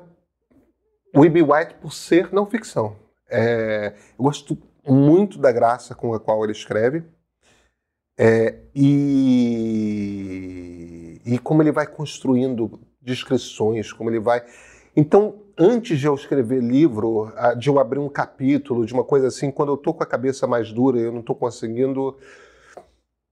o 1.13 1.25
E.B. 1.25 1.41
White, 1.43 1.75
por 1.81 1.91
ser 1.91 2.31
não 2.31 2.45
ficção. 2.45 2.95
eu 3.29 4.23
gosto 4.23 4.57
muito 4.87 5.37
da 5.37 5.51
graça 5.51 5.93
com 5.93 6.13
a 6.13 6.19
qual 6.19 6.43
ele 6.43 6.53
escreve. 6.53 7.03
E, 8.75 10.11
e 11.25 11.39
como 11.39 11.63
ele 11.63 11.71
vai 11.71 11.87
construindo 11.87 12.79
descrições, 13.01 13.91
como 13.91 14.09
ele 14.09 14.19
vai. 14.19 14.43
Então, 14.95 15.41
antes 15.57 15.99
de 15.99 16.05
eu 16.05 16.13
escrever 16.13 16.61
livro, 16.61 17.33
de 17.57 17.69
eu 17.69 17.79
abrir 17.79 17.99
um 17.99 18.09
capítulo, 18.09 18.85
de 18.85 18.93
uma 18.93 19.03
coisa 19.03 19.27
assim, 19.27 19.49
quando 19.49 19.69
eu 19.69 19.75
estou 19.75 19.93
com 19.93 20.03
a 20.03 20.05
cabeça 20.05 20.45
mais 20.45 20.71
dura 20.71 20.99
e 20.99 21.03
eu 21.03 21.11
não 21.11 21.21
estou 21.21 21.35
conseguindo, 21.35 22.17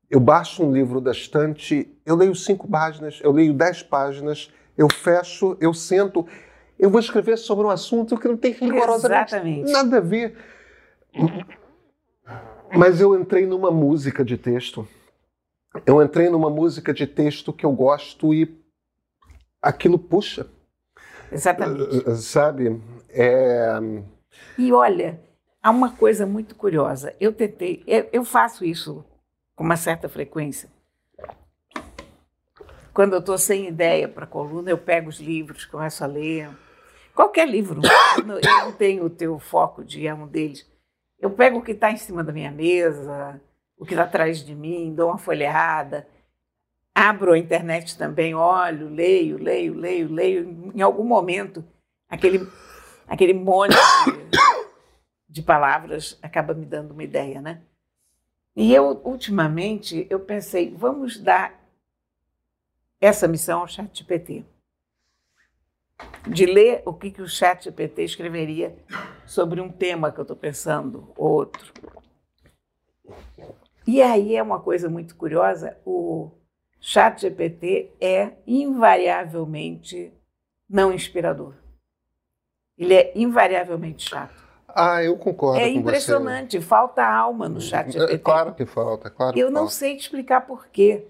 eu 0.10 0.19
baixo 0.19 0.63
um 0.63 0.72
livro 0.72 1.00
da 1.00 1.12
estante, 1.12 1.88
eu 2.05 2.15
leio 2.15 2.34
cinco 2.34 2.67
páginas, 2.67 3.19
eu 3.24 3.31
leio 3.31 3.53
dez 3.53 3.84
páginas, 3.84 4.51
eu 4.77 4.88
fecho, 4.91 5.55
eu 5.60 5.74
sento, 5.74 6.25
eu 6.79 6.89
vou 6.89 7.00
escrever 7.00 7.38
sobre 7.38 7.65
um 7.65 7.69
assunto 7.69 8.17
que 8.17 8.27
não 8.27 8.38
tem 8.38 8.53
rigorosamente 8.53 9.36
Exatamente. 9.36 9.72
nada 9.72 9.98
a 9.98 10.01
ver. 10.01 10.36
Mas 12.75 13.01
eu 13.01 13.19
entrei 13.19 13.45
numa 13.45 13.71
música 13.71 14.23
de 14.23 14.38
texto. 14.38 14.88
Eu 15.85 16.01
entrei 16.01 16.29
numa 16.29 16.49
música 16.49 16.93
de 16.93 17.05
texto 17.05 17.53
que 17.53 17.65
eu 17.65 17.71
gosto 17.71 18.33
e 18.33 18.59
aquilo 19.61 19.99
puxa. 19.99 20.47
Exatamente. 21.31 22.09
Eh, 22.09 22.15
sabe? 22.15 22.81
É... 23.09 23.79
E 24.57 24.71
olha, 24.71 25.19
há 25.61 25.69
uma 25.69 25.91
coisa 25.91 26.25
muito 26.25 26.55
curiosa. 26.55 27.15
Eu 27.19 27.31
tentei, 27.33 27.83
eu 28.11 28.23
faço 28.23 28.65
isso 28.65 29.03
com 29.55 29.63
uma 29.63 29.77
certa 29.77 30.09
frequência. 30.09 30.69
Quando 32.93 33.13
eu 33.13 33.19
estou 33.19 33.38
sem 33.38 33.67
ideia 33.67 34.07
para 34.07 34.25
a 34.25 34.27
coluna, 34.27 34.69
eu 34.69 34.77
pego 34.77 35.09
os 35.09 35.19
livros, 35.19 35.65
começo 35.65 36.03
a 36.03 36.07
ler. 36.07 36.49
Qualquer 37.13 37.47
livro. 37.47 37.81
Eu 38.17 38.65
não 38.65 38.71
tenho 38.71 39.03
o 39.03 39.09
teu 39.09 39.38
foco 39.39 39.83
de 39.83 40.07
é 40.07 40.13
um 40.13 40.25
deles. 40.25 40.65
Eu 41.19 41.29
pego 41.29 41.59
o 41.59 41.61
que 41.61 41.71
está 41.71 41.91
em 41.91 41.97
cima 41.97 42.23
da 42.23 42.31
minha 42.31 42.51
mesa, 42.51 43.41
o 43.77 43.85
que 43.85 43.93
está 43.93 44.03
atrás 44.03 44.43
de 44.43 44.55
mim, 44.55 44.93
dou 44.95 45.09
uma 45.09 45.17
folheada 45.17 46.07
abro 46.99 47.31
a 47.31 47.38
internet 47.38 47.97
também, 47.97 48.35
olho, 48.35 48.89
leio, 48.89 49.38
leio, 49.38 49.73
leio, 49.73 50.11
leio. 50.11 50.71
Em 50.75 50.81
algum 50.81 51.05
momento, 51.05 51.63
aquele, 52.09 52.45
aquele 53.07 53.33
monte 53.33 53.75
de, 55.27 55.41
palavras 55.41 56.19
acaba 56.21 56.53
me 56.53 56.65
dando 56.65 56.91
uma 56.91 57.03
ideia, 57.03 57.41
né? 57.41 57.61
E 58.53 58.73
eu, 58.73 59.01
ultimamente, 59.05 60.05
eu 60.09 60.19
pensei, 60.19 60.75
vamos 60.75 61.17
dar 61.17 61.57
essa 62.99 63.29
missão 63.29 63.61
ao 63.61 63.67
ChatGPT. 63.67 64.43
De 66.27 66.46
ler 66.46 66.82
o 66.86 66.94
que, 66.94 67.12
que 67.12 67.22
o 67.22 67.27
ChatGPT 67.27 68.03
escreveria 68.03 68.75
sobre 69.25 69.62
um 69.62 69.70
tema 69.70 70.12
que 70.12 70.20
eu 70.20 70.24
estou 70.24 70.38
pensando, 70.38 71.12
outro. 71.18 71.74
E 73.88 74.01
aí 74.01 74.36
é 74.36 74.44
uma 74.44 74.60
coisa 74.60 74.89
muito 74.89 75.15
curiosa, 75.15 75.77
o 75.86 76.32
Chat 76.79 77.22
GPT 77.22 77.91
é 78.00 78.34
invariavelmente 78.48 80.13
não 80.70 80.94
inspirador. 80.94 81.53
Ele 82.77 82.94
é 82.94 83.12
invariavelmente 83.15 84.10
chato. 84.10 84.48
Ah, 84.68 85.03
eu 85.03 85.18
concordo. 85.18 85.60
É 85.60 85.68
impressionante, 85.68 86.58
você. 86.58 86.65
falta 86.65 87.03
alma 87.03 87.50
no 87.50 87.60
chat 87.60 87.91
GPT. 87.91 88.13
É, 88.13 88.18
claro 88.18 88.53
que 88.53 88.65
falta, 88.65 89.10
claro. 89.10 89.38
Eu 89.38 89.50
não 89.50 89.62
falta. 89.62 89.74
sei 89.74 89.98
te 89.98 90.01
explicar 90.01 90.41
por 90.41 90.68
quê. 90.68 91.06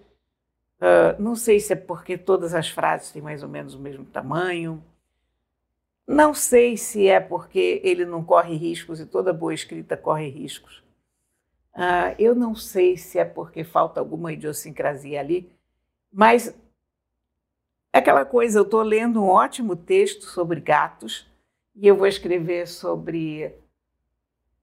Uh, 0.80 1.22
não 1.22 1.36
sei 1.36 1.60
se 1.60 1.74
é 1.74 1.76
porque 1.76 2.18
todas 2.18 2.54
as 2.54 2.70
frases 2.70 3.12
têm 3.12 3.22
mais 3.22 3.44
ou 3.44 3.50
menos 3.50 3.74
o 3.74 3.80
mesmo 3.80 4.06
tamanho. 4.06 4.84
Não 6.08 6.34
sei 6.34 6.78
se 6.78 7.08
é 7.08 7.20
porque 7.20 7.82
ele 7.84 8.06
não 8.06 8.24
corre 8.24 8.56
riscos 8.56 9.00
e 9.00 9.06
toda 9.06 9.34
boa 9.34 9.54
escrita 9.54 9.98
corre 9.98 10.30
riscos. 10.30 10.84
Uh, 11.76 12.16
eu 12.18 12.34
não 12.34 12.56
sei 12.56 12.98
se 12.98 13.20
é 13.20 13.26
porque 13.26 13.64
falta 13.64 14.00
alguma 14.00 14.34
idiosincrasia 14.34 15.20
ali. 15.20 15.52
Mas 16.12 16.56
aquela 17.94 18.26
coisa, 18.26 18.60
eu 18.60 18.64
estou 18.64 18.82
lendo 18.82 19.22
um 19.22 19.28
ótimo 19.28 19.76
texto 19.76 20.24
sobre 20.24 20.60
gatos 20.60 21.30
e 21.76 21.88
eu 21.88 21.96
vou 21.96 22.08
escrever 22.08 22.68
sobre, 22.68 23.54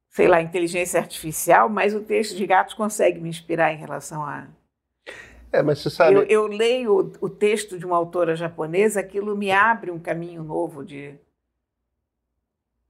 sei 0.08 0.28
lá, 0.28 0.42
inteligência 0.42 1.00
artificial, 1.00 1.68
mas 1.68 1.94
o 1.94 2.00
texto 2.00 2.36
de 2.36 2.46
gatos 2.46 2.74
consegue 2.74 3.20
me 3.20 3.28
inspirar 3.28 3.72
em 3.72 3.78
relação 3.78 4.24
a. 4.24 4.48
É, 5.52 5.62
mas 5.62 5.78
você 5.78 5.90
sabe. 5.90 6.16
Eu, 6.16 6.22
eu 6.24 6.46
leio 6.46 7.12
o, 7.20 7.26
o 7.26 7.28
texto 7.28 7.78
de 7.78 7.86
uma 7.86 7.96
autora 7.96 8.34
japonesa, 8.34 9.00
aquilo 9.00 9.36
me 9.36 9.50
abre 9.50 9.90
um 9.90 9.98
caminho 9.98 10.42
novo 10.42 10.84
de, 10.84 11.14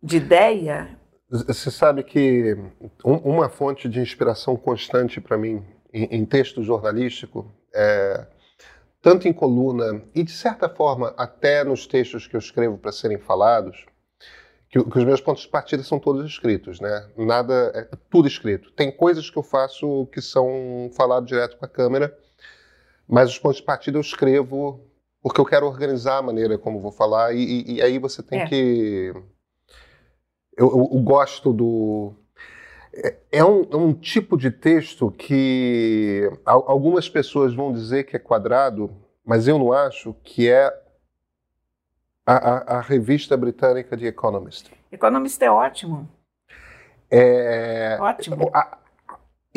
de 0.03 0.17
ideia. 0.17 0.99
Você 1.29 1.71
sabe 1.71 2.05
que 2.05 2.57
uma 3.05 3.49
fonte 3.49 3.89
de 3.89 4.01
inspiração 4.01 4.57
constante 4.57 5.21
para 5.21 5.37
mim 5.37 5.65
em, 5.93 6.25
texto 6.25 6.63
jornalístico 6.63 7.53
é 7.75 8.27
tanto 9.03 9.27
em 9.27 9.33
coluna 9.33 10.03
e, 10.15 10.23
de 10.23 10.31
certa 10.31 10.69
forma, 10.69 11.15
até 11.17 11.65
nos 11.65 11.87
textos 11.87 12.27
que 12.27 12.37
eu 12.37 12.41
escrevo 12.41 12.79
para 12.79 12.93
serem 12.93 13.19
falados, 13.19 13.87
que, 14.69 14.83
que, 14.83 14.99
os 14.99 15.05
meus 15.05 15.21
pontos 15.21 15.43
de 15.43 15.49
partida 15.49 15.83
são 15.83 15.99
todos 15.99 16.25
escritos, 16.25 16.81
né? 16.81 17.09
Nada, 17.17 17.73
é 17.75 17.97
tudo 18.11 18.29
escrito. 18.29 18.71
Tem 18.73 18.91
coisas 18.91 19.31
que 19.31 19.37
eu 19.37 19.43
faço 19.43 20.07
que 20.13 20.21
são 20.21 20.91
faladas 20.97 21.29
direto 21.29 21.57
com 21.57 21.65
a 21.65 21.69
câmera, 21.69 22.17
mas 23.09 23.31
os 23.31 23.39
pontos 23.39 23.59
de 23.59 23.63
partida 23.63 23.97
eu 23.97 24.03
escrevo 24.03 24.81
porque 25.23 25.41
eu 25.41 25.45
quero 25.45 25.67
organizar 25.67 26.19
a 26.19 26.23
maneira 26.23 26.57
como 26.57 26.81
vou 26.81 26.93
falar 26.93 27.35
e, 27.35 27.41
e, 27.41 27.75
e 27.75 27.83
aí 27.83 27.99
você 27.99 28.23
tem 28.23 28.41
é. 28.41 28.47
que... 28.47 29.13
Eu, 30.57 30.71
eu, 30.71 30.91
eu 30.93 31.03
gosto 31.03 31.53
do 31.53 32.15
é, 32.97 33.17
é 33.33 33.45
um, 33.45 33.63
é 33.71 33.77
um, 33.77 33.93
tipo 33.93 34.39
de 34.39 34.51
texto 34.51 35.11
que 35.11 36.31
algumas 36.45 37.09
pessoas 37.09 37.55
vão 37.55 37.73
dizer 37.73 38.05
que 38.05 38.17
é 38.17 38.19
quadrado, 38.19 38.91
mas 39.25 39.47
eu 39.47 39.59
não 39.59 39.73
acho 39.73 40.15
que 40.25 40.49
é 40.49 40.73
a, 42.25 42.35
a, 42.35 42.79
a 42.79 42.81
revista 42.81 43.37
britânica 43.37 43.97
de 43.97 44.07
Economist. 44.07 44.71
Economist 44.91 45.43
é 45.43 45.51
ótimo. 45.51 46.09
É, 47.11 47.99
ótimo. 48.01 48.51
A, 48.55 48.79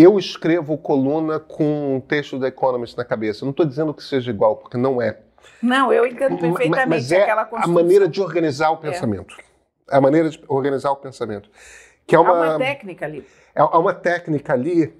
eu 0.01 0.17
escrevo 0.17 0.77
coluna 0.77 1.41
com 1.41 1.97
um 1.97 1.99
texto 1.99 2.39
da 2.39 2.47
Economist 2.47 2.97
na 2.97 3.03
cabeça. 3.03 3.43
Não 3.43 3.51
estou 3.51 3.65
dizendo 3.65 3.93
que 3.93 4.01
seja 4.01 4.31
igual, 4.31 4.55
porque 4.55 4.77
não 4.77 5.01
é. 5.01 5.19
Não, 5.61 5.91
eu 5.91 6.05
entendo 6.05 6.37
perfeitamente 6.37 6.87
mas 6.87 7.11
é 7.11 7.23
aquela 7.23 7.43
construção. 7.43 7.77
a 7.77 7.81
maneira 7.83 8.07
de 8.07 8.21
organizar 8.21 8.71
o 8.71 8.75
é. 8.75 8.77
pensamento. 8.77 9.35
É. 9.91 9.97
A 9.97 9.99
maneira 9.99 10.29
de 10.29 10.41
organizar 10.47 10.91
o 10.91 10.95
pensamento. 10.95 11.49
Que 12.07 12.15
é 12.15 12.19
uma, 12.19 12.29
há 12.29 12.49
uma 12.51 12.59
técnica 12.59 13.05
ali. 13.05 13.27
É, 13.53 13.61
há 13.61 13.77
uma 13.77 13.93
técnica 13.93 14.53
ali 14.53 14.93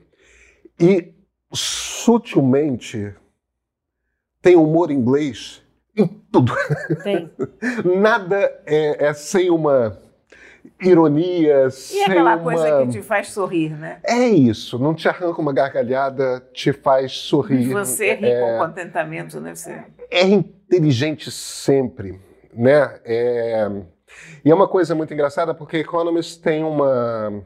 e 0.78 1.14
sutilmente 1.54 3.16
tem 4.42 4.58
humor 4.58 4.92
inglês 4.92 5.64
em 5.96 6.08
tudo. 6.08 6.54
Tem. 7.04 7.32
Nada 7.98 8.62
é, 8.66 9.06
é, 9.08 9.14
sem 9.14 9.50
uma 9.50 9.98
ironia, 10.82 11.68
e 11.68 11.72
sem 11.72 12.04
aquela 12.04 12.36
uma... 12.36 12.44
coisa 12.44 12.82
que 12.82 12.92
te 12.94 13.02
faz 13.02 13.32
sorrir, 13.32 13.78
né? 13.78 14.00
É 14.04 14.28
isso, 14.28 14.80
não 14.80 14.94
te 14.94 15.08
arranca 15.08 15.42
uma 15.42 15.54
gargalhada, 15.54 16.42
te 16.54 16.72
faz 16.72 17.12
sorrir. 17.12 17.70
Você 17.74 18.14
ri 18.14 18.28
é, 18.28 18.40
com 18.40 18.66
contentamento, 18.66 19.40
né? 19.40 19.56
Você... 19.56 19.84
É 20.10 20.24
inteligente 20.24 21.30
sempre, 21.32 22.20
né? 22.54 23.00
É... 23.04 23.70
E 24.44 24.50
é 24.50 24.56
uma 24.56 24.68
coisa 24.68 24.96
muito 24.96 25.14
engraçada 25.14 25.54
porque 25.54 25.78
Economist 25.78 26.42
tem 26.42 26.64
uma 26.64 27.44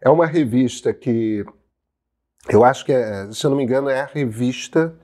é 0.00 0.08
uma 0.08 0.26
revista 0.26 0.92
que 0.92 1.44
eu 2.48 2.64
acho 2.64 2.84
que, 2.84 2.92
é, 2.92 3.30
se 3.32 3.44
eu 3.44 3.50
não 3.50 3.56
me 3.56 3.64
engano, 3.64 3.88
é 3.88 4.00
a 4.00 4.04
revista 4.04 4.94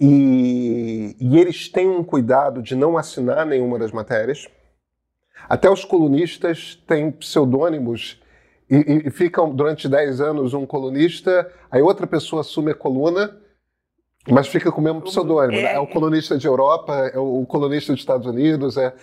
E, 0.00 1.16
e, 1.20 1.38
eles 1.38 1.68
têm 1.68 1.88
um 1.88 2.04
cuidado 2.04 2.62
de 2.62 2.76
não 2.76 2.96
assinar 2.96 3.44
nenhuma 3.44 3.78
das 3.78 3.90
matérias. 3.90 4.46
Até 5.48 5.68
os 5.68 5.84
colunistas 5.84 6.76
têm 6.86 7.10
pseudônimos 7.10 8.22
e, 8.70 9.06
e 9.06 9.10
ficam 9.10 9.52
durante 9.52 9.88
10 9.88 10.20
anos 10.20 10.54
um 10.54 10.64
colunista, 10.64 11.50
aí 11.70 11.82
outra 11.82 12.06
pessoa 12.06 12.42
assume 12.42 12.70
a 12.70 12.74
coluna, 12.74 13.36
mas 14.30 14.46
fica 14.46 14.70
com 14.70 14.80
o 14.80 14.84
mesmo 14.84 15.00
pseudônimo. 15.00 15.58
É, 15.58 15.62
né? 15.62 15.74
é 15.74 15.80
o 15.80 15.86
colunista 15.86 16.38
de 16.38 16.46
Europa, 16.46 17.10
é 17.12 17.18
o 17.18 17.44
colunista 17.46 17.92
dos 17.92 18.00
Estados 18.00 18.26
Unidos. 18.26 18.76
É... 18.76 18.94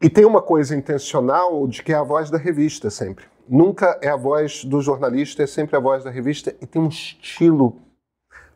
E 0.00 0.08
tem 0.08 0.24
uma 0.24 0.40
coisa 0.40 0.76
intencional 0.76 1.66
de 1.66 1.82
que 1.82 1.92
é 1.92 1.96
a 1.96 2.02
voz 2.02 2.30
da 2.30 2.38
revista 2.38 2.88
sempre. 2.88 3.24
Nunca 3.48 3.98
é 4.00 4.08
a 4.08 4.16
voz 4.16 4.64
do 4.64 4.80
jornalista, 4.80 5.42
é 5.42 5.46
sempre 5.46 5.74
a 5.74 5.80
voz 5.80 6.04
da 6.04 6.10
revista 6.10 6.54
e 6.60 6.66
tem 6.66 6.80
um 6.80 6.88
estilo 6.88 7.76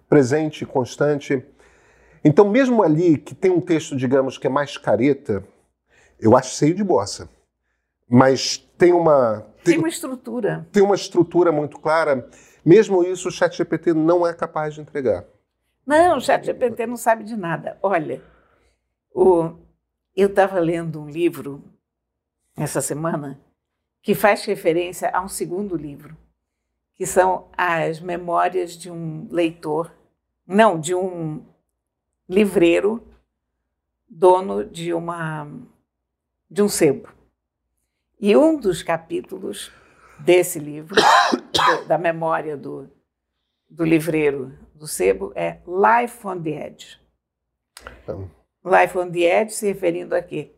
presente, 0.08 0.64
constante. 0.64 1.44
Então, 2.24 2.48
mesmo 2.48 2.82
ali 2.82 3.18
que 3.18 3.34
tem 3.34 3.50
um 3.50 3.60
texto, 3.60 3.96
digamos, 3.96 4.38
que 4.38 4.46
é 4.46 4.50
mais 4.50 4.76
careta, 4.76 5.42
eu 6.20 6.36
acho 6.36 6.54
cheio 6.54 6.74
de 6.74 6.84
bossa. 6.84 7.28
Mas 8.08 8.58
tem 8.78 8.92
uma. 8.92 9.46
Tem, 9.64 9.74
tem 9.74 9.78
uma 9.78 9.88
estrutura. 9.88 10.68
Tem 10.70 10.82
uma 10.82 10.94
estrutura 10.94 11.50
muito 11.50 11.80
clara. 11.80 12.28
Mesmo 12.64 13.02
isso, 13.02 13.28
o 13.28 13.32
ChatGPT 13.32 13.92
não 13.94 14.24
é 14.24 14.32
capaz 14.32 14.74
de 14.74 14.82
entregar. 14.82 15.24
Não, 15.84 16.18
o 16.18 16.20
ChatGPT 16.20 16.86
não 16.86 16.96
sabe 16.96 17.24
de 17.24 17.36
nada. 17.36 17.76
Olha, 17.82 18.22
o, 19.12 19.54
eu 20.14 20.28
estava 20.28 20.58
lendo 20.60 21.00
um 21.00 21.08
livro 21.08 21.62
essa 22.56 22.80
semana 22.80 23.40
que 24.02 24.14
faz 24.14 24.44
referência 24.44 25.10
a 25.10 25.22
um 25.22 25.28
segundo 25.28 25.76
livro, 25.76 26.16
que 26.94 27.06
são 27.06 27.48
as 27.56 28.00
memórias 28.00 28.76
de 28.76 28.90
um 28.90 29.28
leitor, 29.30 29.92
não, 30.46 30.78
de 30.78 30.94
um 30.94 31.44
livreiro, 32.28 33.06
dono 34.08 34.64
de 34.64 34.92
uma 34.92 35.48
de 36.50 36.62
um 36.62 36.68
sebo. 36.68 37.08
E 38.20 38.36
um 38.36 38.60
dos 38.60 38.82
capítulos 38.82 39.72
desse 40.18 40.58
livro, 40.58 40.96
da 41.88 41.96
memória 41.96 42.56
do, 42.56 42.90
do 43.68 43.84
livreiro 43.84 44.56
do 44.74 44.86
sebo, 44.86 45.32
é 45.34 45.60
Life 45.66 46.26
on 46.26 46.42
the 46.42 46.66
Edge. 46.66 47.00
Então. 48.02 48.30
Life 48.64 48.96
on 48.96 49.10
the 49.10 49.20
Edge 49.20 49.52
se 49.52 49.66
referindo 49.66 50.14
a 50.14 50.22
quê? 50.22 50.52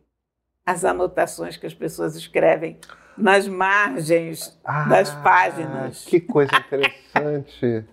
As 0.65 0.85
anotações 0.85 1.57
que 1.57 1.67
as 1.67 1.75
pessoas 1.75 2.17
escrevem 2.17 2.79
nas 3.17 3.47
margens 3.47 4.59
ah, 4.65 4.85
das 4.85 5.11
páginas. 5.11 6.05
Que 6.05 6.21
coisa 6.21 6.51
interessante. 6.57 7.85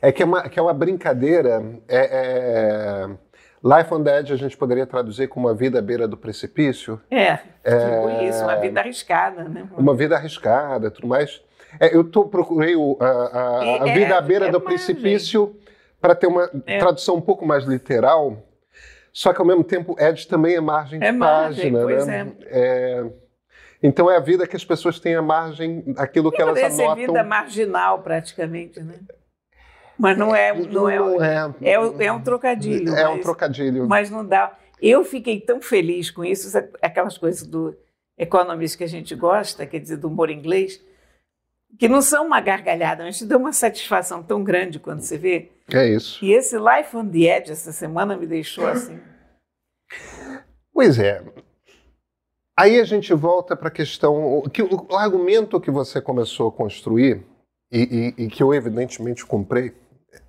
é 0.00 0.12
que 0.12 0.22
é 0.22 0.26
uma, 0.26 0.48
que 0.48 0.58
é 0.58 0.62
uma 0.62 0.74
brincadeira. 0.74 1.62
É, 1.88 3.06
é 3.08 3.24
Life 3.64 3.94
on 3.94 4.02
the 4.02 4.20
Edge 4.20 4.30
a 4.30 4.36
gente 4.36 4.58
poderia 4.58 4.86
traduzir 4.86 5.26
como 5.28 5.48
uma 5.48 5.54
vida 5.54 5.78
à 5.78 5.82
beira 5.82 6.06
do 6.06 6.18
precipício. 6.18 7.00
É, 7.10 7.36
tipo 7.36 7.48
é... 7.64 8.28
isso, 8.28 8.42
uma 8.42 8.56
vida 8.56 8.80
arriscada, 8.80 9.44
né? 9.44 9.66
Uma 9.74 9.94
vida 9.94 10.16
arriscada, 10.16 10.90
tudo 10.90 11.08
mais. 11.08 11.40
É, 11.80 11.96
eu 11.96 12.04
tô, 12.04 12.26
procurei 12.26 12.76
o, 12.76 12.98
a, 13.00 13.06
a, 13.06 13.84
a 13.84 13.88
é, 13.88 13.94
vida 13.94 14.18
à 14.18 14.20
beira 14.20 14.48
é 14.48 14.50
do 14.50 14.60
precipício 14.60 15.56
para 15.98 16.14
ter 16.14 16.26
uma 16.26 16.50
é. 16.66 16.78
tradução 16.78 17.16
um 17.16 17.20
pouco 17.22 17.46
mais 17.46 17.64
literal, 17.64 18.36
só 19.14 19.32
que 19.32 19.40
ao 19.40 19.46
mesmo 19.46 19.62
tempo 19.62 19.94
Edge 19.96 20.26
também 20.26 20.56
é 20.56 20.60
margem 20.60 20.98
de 20.98 21.12
margem, 21.12 21.72
página, 21.72 21.82
pois 21.82 22.04
né? 22.04 22.32
É. 22.46 23.04
Então 23.80 24.10
é 24.10 24.16
a 24.16 24.20
vida 24.20 24.44
que 24.44 24.56
as 24.56 24.64
pessoas 24.64 24.98
têm 24.98 25.14
à 25.14 25.22
margem, 25.22 25.84
aquilo 25.96 26.32
que 26.32 26.42
elas 26.42 26.58
anotam. 26.58 26.92
É 26.92 27.06
vida 27.06 27.22
marginal 27.22 28.02
praticamente, 28.02 28.82
né? 28.82 28.94
Mas 29.96 30.18
não 30.18 30.34
é. 30.34 30.52
Não, 30.52 30.88
é, 30.88 30.98
não 30.98 31.22
é, 31.22 31.54
é, 31.62 32.06
é, 32.06 32.12
um 32.12 32.20
trocadilho. 32.20 32.92
É 32.92 33.04
mas, 33.04 33.14
um 33.14 33.20
trocadilho. 33.20 33.88
Mas 33.88 34.10
não 34.10 34.26
dá. 34.26 34.52
Eu 34.82 35.04
fiquei 35.04 35.40
tão 35.40 35.60
feliz 35.60 36.10
com 36.10 36.24
isso, 36.24 36.50
aquelas 36.82 37.16
coisas 37.16 37.46
do 37.46 37.76
Economist 38.18 38.76
que 38.76 38.82
a 38.82 38.88
gente 38.88 39.14
gosta, 39.14 39.64
quer 39.64 39.78
dizer, 39.78 39.98
do 39.98 40.08
humor 40.08 40.28
inglês, 40.28 40.82
que 41.78 41.88
não 41.88 42.00
são 42.00 42.26
uma 42.26 42.40
gargalhada, 42.40 43.04
mas 43.04 43.18
te 43.18 43.24
dão 43.24 43.40
uma 43.40 43.52
satisfação 43.52 44.22
tão 44.22 44.42
grande 44.44 44.78
quando 44.78 45.00
você 45.00 45.18
vê. 45.18 45.50
É 45.72 45.88
isso. 45.88 46.24
E 46.24 46.32
esse 46.32 46.56
Life 46.56 46.96
on 46.96 47.08
the 47.08 47.36
Edge 47.36 47.52
essa 47.52 47.72
semana 47.72 48.16
me 48.16 48.26
deixou 48.26 48.66
assim. 48.66 49.00
Pois 50.72 50.98
é. 50.98 51.22
Aí 52.56 52.78
a 52.78 52.84
gente 52.84 53.12
volta 53.12 53.56
para 53.56 53.68
a 53.68 53.70
questão. 53.70 54.42
Que 54.52 54.62
o, 54.62 54.96
argumento 54.96 55.60
que 55.60 55.70
você 55.70 56.00
começou 56.00 56.48
a 56.48 56.52
construir, 56.52 57.24
e, 57.70 58.14
e, 58.18 58.24
e 58.24 58.28
que 58.28 58.42
eu 58.42 58.54
evidentemente 58.54 59.24
comprei, 59.24 59.74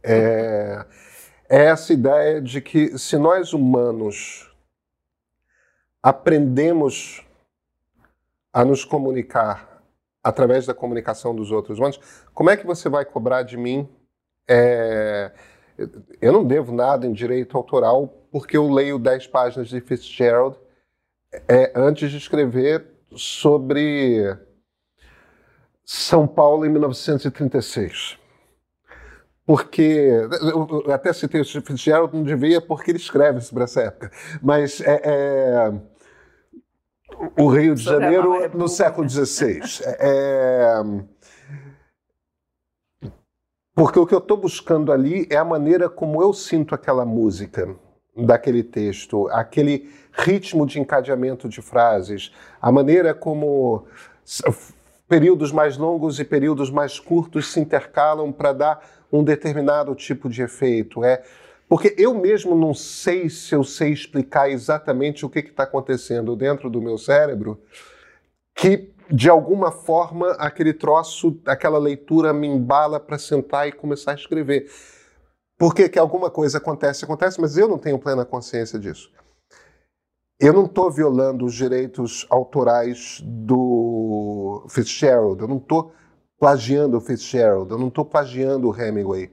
é, 0.04 0.86
é 1.50 1.66
essa 1.66 1.94
ideia 1.94 2.42
de 2.42 2.62
que 2.62 2.98
se 2.98 3.18
nós 3.18 3.54
humanos 3.54 4.52
aprendemos 6.02 7.24
a 8.52 8.64
nos 8.64 8.86
comunicar 8.86 9.75
através 10.26 10.66
da 10.66 10.74
comunicação 10.74 11.36
dos 11.36 11.52
outros 11.52 11.78
humanos, 11.78 12.00
como 12.34 12.50
é 12.50 12.58
que 12.58 12.66
você 12.66 12.90
vai 12.90 13.06
cobrar 13.06 13.44
de 13.44 13.56
mim? 13.56 13.88
É, 14.50 15.32
eu 16.20 16.34
não 16.34 16.44
devo 16.44 16.74
nada 16.74 17.06
em 17.06 17.14
direito 17.14 17.56
autoral 17.56 18.08
porque 18.32 18.58
eu 18.58 18.68
leio 18.68 18.98
10 18.98 19.28
páginas 19.28 19.70
de 19.70 19.80
Fitzgerald 19.80 20.58
é, 21.48 21.72
antes 21.76 22.10
de 22.10 22.18
escrever 22.18 22.88
sobre 23.16 24.36
São 25.86 26.28
Paulo 26.28 26.66
em 26.66 26.70
1936 26.70 28.18
porque 29.46 30.10
eu 30.42 30.92
até 30.92 31.14
citei 31.14 31.40
o 31.40 31.46
Fitzgerald, 31.46 32.16
não 32.16 32.24
devia, 32.24 32.60
porque 32.60 32.90
ele 32.90 32.98
escreve 32.98 33.42
sobre 33.42 33.64
essa 33.64 33.80
época, 33.82 34.12
mas 34.42 34.82
é, 34.82 35.02
é 35.04 35.74
o 37.38 37.48
Rio 37.48 37.76
de 37.76 37.84
Janeiro 37.84 38.50
no 38.54 38.68
século 38.68 39.10
XVI. 39.10 39.62
É, 40.00 40.82
porque 43.76 44.00
o 44.00 44.06
que 44.06 44.14
eu 44.16 44.20
estou 44.20 44.38
buscando 44.38 44.92
ali 44.92 45.28
é 45.30 45.36
a 45.36 45.44
maneira 45.44 45.90
como 45.90 46.22
eu 46.22 46.34
sinto 46.34 46.74
aquela 46.74 47.06
música 47.06 47.76
daquele 48.16 48.64
texto, 48.64 49.28
aquele 49.30 49.92
ritmo 50.14 50.66
de 50.66 50.80
encadeamento 50.80 51.50
de 51.50 51.62
frases, 51.62 52.32
a 52.62 52.72
maneira 52.72 53.14
como 53.14 53.86
períodos 55.10 55.52
mais 55.52 55.78
longos 55.78 56.20
e 56.20 56.24
períodos 56.24 56.72
mais 56.72 57.00
curtos 57.00 57.52
se 57.52 57.60
intercalam 57.60 58.32
para 58.32 58.54
dar 58.54 58.82
um 59.12 59.24
determinado 59.24 59.94
tipo 59.94 60.30
de 60.30 60.42
efeito. 60.42 61.04
É 61.04 61.22
porque 61.68 61.96
eu 61.98 62.14
mesmo 62.14 62.56
não 62.56 62.74
sei 62.74 63.30
se 63.30 63.56
eu 63.56 63.64
sei 63.64 63.92
explicar 63.92 64.50
exatamente 64.50 65.26
o 65.26 65.30
que 65.30 65.40
está 65.40 65.64
acontecendo 65.64 66.36
dentro 66.36 66.70
do 66.70 66.82
meu 66.82 66.98
cérebro, 66.98 67.60
que 68.56 68.94
de 69.10 69.30
alguma 69.30 69.72
forma 69.72 70.32
aquele 70.32 70.74
troço, 70.74 71.40
aquela 71.46 71.78
leitura 71.78 72.34
me 72.34 72.48
embala 72.48 73.00
para 73.00 73.18
sentar 73.18 73.68
e 73.68 73.72
começar 73.72 74.12
a 74.12 74.16
escrever. 74.16 74.70
Porque 75.58 75.88
que 75.88 76.00
alguma 76.00 76.30
coisa 76.30 76.58
acontece, 76.58 77.06
acontece, 77.06 77.40
mas 77.40 77.58
eu 77.58 77.68
não 77.68 77.78
tenho 77.78 78.00
plena 78.00 78.26
consciência 78.26 78.78
disso. 78.78 79.12
Eu 80.40 80.52
não 80.52 80.66
estou 80.66 80.92
violando 80.92 81.46
os 81.46 81.54
direitos 81.54 82.28
autorais 82.30 83.22
do 83.24 84.66
Fitzgerald, 84.70 85.42
eu 85.42 85.48
não 85.48 85.58
estou 85.58 85.94
plagiando 86.38 86.98
o 86.98 87.02
Fitzgerald, 87.02 87.72
eu 87.72 87.78
não 87.78 87.88
estou 87.88 88.04
plagiando 88.04 88.70
o 88.70 88.76
Hemingway. 88.76 89.32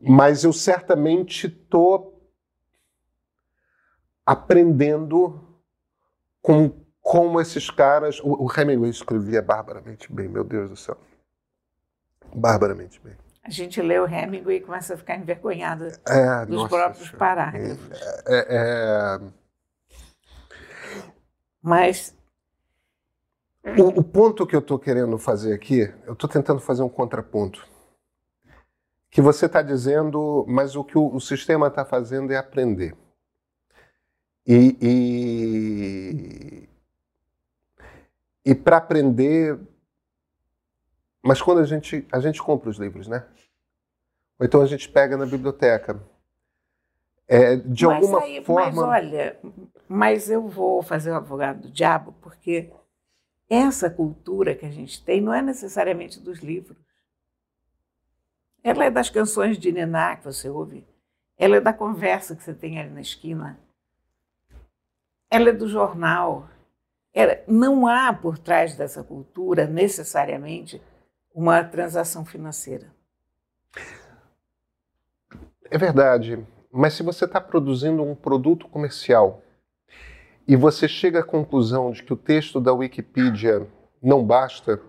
Mas 0.00 0.44
eu 0.44 0.52
certamente 0.52 1.46
estou 1.46 2.20
aprendendo 4.24 5.60
com 6.40 6.72
como 7.00 7.40
esses 7.40 7.70
caras. 7.70 8.20
O, 8.20 8.46
o 8.46 8.48
Hemingway 8.50 8.90
escrevia 8.90 9.42
barbaramente 9.42 10.12
bem, 10.12 10.28
meu 10.28 10.44
Deus 10.44 10.70
do 10.70 10.76
céu. 10.76 10.96
Barbaramente 12.34 13.00
bem. 13.00 13.16
A 13.42 13.50
gente 13.50 13.80
lê 13.82 13.98
o 13.98 14.06
Hemingway 14.06 14.58
e 14.58 14.60
começa 14.60 14.94
a 14.94 14.96
ficar 14.96 15.16
envergonhado 15.16 15.88
é, 16.08 16.46
dos 16.46 16.68
próprios 16.68 17.10
parágrafos. 17.10 17.90
É, 18.26 18.38
é, 18.38 18.46
é... 18.48 19.20
Mas 21.62 22.14
o, 23.64 24.00
o 24.00 24.02
ponto 24.02 24.46
que 24.46 24.56
eu 24.56 24.60
estou 24.60 24.78
querendo 24.78 25.18
fazer 25.18 25.52
aqui, 25.52 25.92
eu 26.06 26.14
estou 26.14 26.28
tentando 26.28 26.60
fazer 26.60 26.82
um 26.82 26.88
contraponto. 26.88 27.66
Que 29.10 29.20
você 29.20 29.46
está 29.46 29.60
dizendo, 29.60 30.44
mas 30.48 30.76
o 30.76 30.84
que 30.84 30.96
o, 30.96 31.14
o 31.14 31.20
sistema 31.20 31.66
está 31.66 31.84
fazendo 31.84 32.32
é 32.32 32.36
aprender. 32.36 32.96
E, 34.46 34.76
e, 34.80 36.68
e 38.44 38.54
para 38.54 38.76
aprender. 38.76 39.58
Mas 41.22 41.42
quando 41.42 41.58
a 41.60 41.64
gente, 41.64 42.06
a 42.10 42.20
gente 42.20 42.40
compra 42.42 42.70
os 42.70 42.78
livros, 42.78 43.08
né? 43.08 43.26
Ou 44.38 44.46
então 44.46 44.62
a 44.62 44.66
gente 44.66 44.88
pega 44.88 45.16
na 45.16 45.26
biblioteca. 45.26 46.00
É, 47.28 47.56
de 47.56 47.86
mas 47.86 48.02
alguma 48.02 48.22
aí, 48.22 48.42
forma. 48.42 48.66
Mas 48.66 48.78
olha, 48.78 49.38
mas 49.86 50.30
eu 50.30 50.48
vou 50.48 50.82
fazer 50.82 51.12
o 51.12 51.16
advogado 51.16 51.62
do 51.62 51.70
diabo, 51.70 52.12
porque 52.20 52.72
essa 53.48 53.90
cultura 53.90 54.54
que 54.54 54.66
a 54.66 54.70
gente 54.70 55.04
tem 55.04 55.20
não 55.20 55.32
é 55.32 55.42
necessariamente 55.42 56.18
dos 56.18 56.38
livros. 56.40 56.89
Ela 58.62 58.84
é 58.84 58.90
das 58.90 59.08
canções 59.08 59.58
de 59.58 59.72
Niná 59.72 60.16
que 60.16 60.24
você 60.24 60.48
ouve. 60.48 60.86
Ela 61.36 61.56
é 61.56 61.60
da 61.60 61.72
conversa 61.72 62.36
que 62.36 62.42
você 62.42 62.52
tem 62.52 62.78
ali 62.78 62.90
na 62.90 63.00
esquina. 63.00 63.58
Ela 65.30 65.50
é 65.50 65.52
do 65.52 65.68
jornal. 65.68 66.48
Era, 67.14 67.42
não 67.48 67.86
há 67.86 68.12
por 68.12 68.38
trás 68.38 68.76
dessa 68.76 69.02
cultura 69.02 69.66
necessariamente 69.66 70.80
uma 71.34 71.64
transação 71.64 72.24
financeira. 72.24 72.92
É 75.70 75.78
verdade, 75.78 76.44
mas 76.72 76.94
se 76.94 77.02
você 77.02 77.24
está 77.24 77.40
produzindo 77.40 78.02
um 78.02 78.14
produto 78.14 78.68
comercial 78.68 79.42
e 80.46 80.56
você 80.56 80.88
chega 80.88 81.20
à 81.20 81.24
conclusão 81.24 81.92
de 81.92 82.02
que 82.02 82.12
o 82.12 82.16
texto 82.16 82.60
da 82.60 82.72
Wikipedia 82.72 83.66
não 84.02 84.24
basta, 84.24 84.80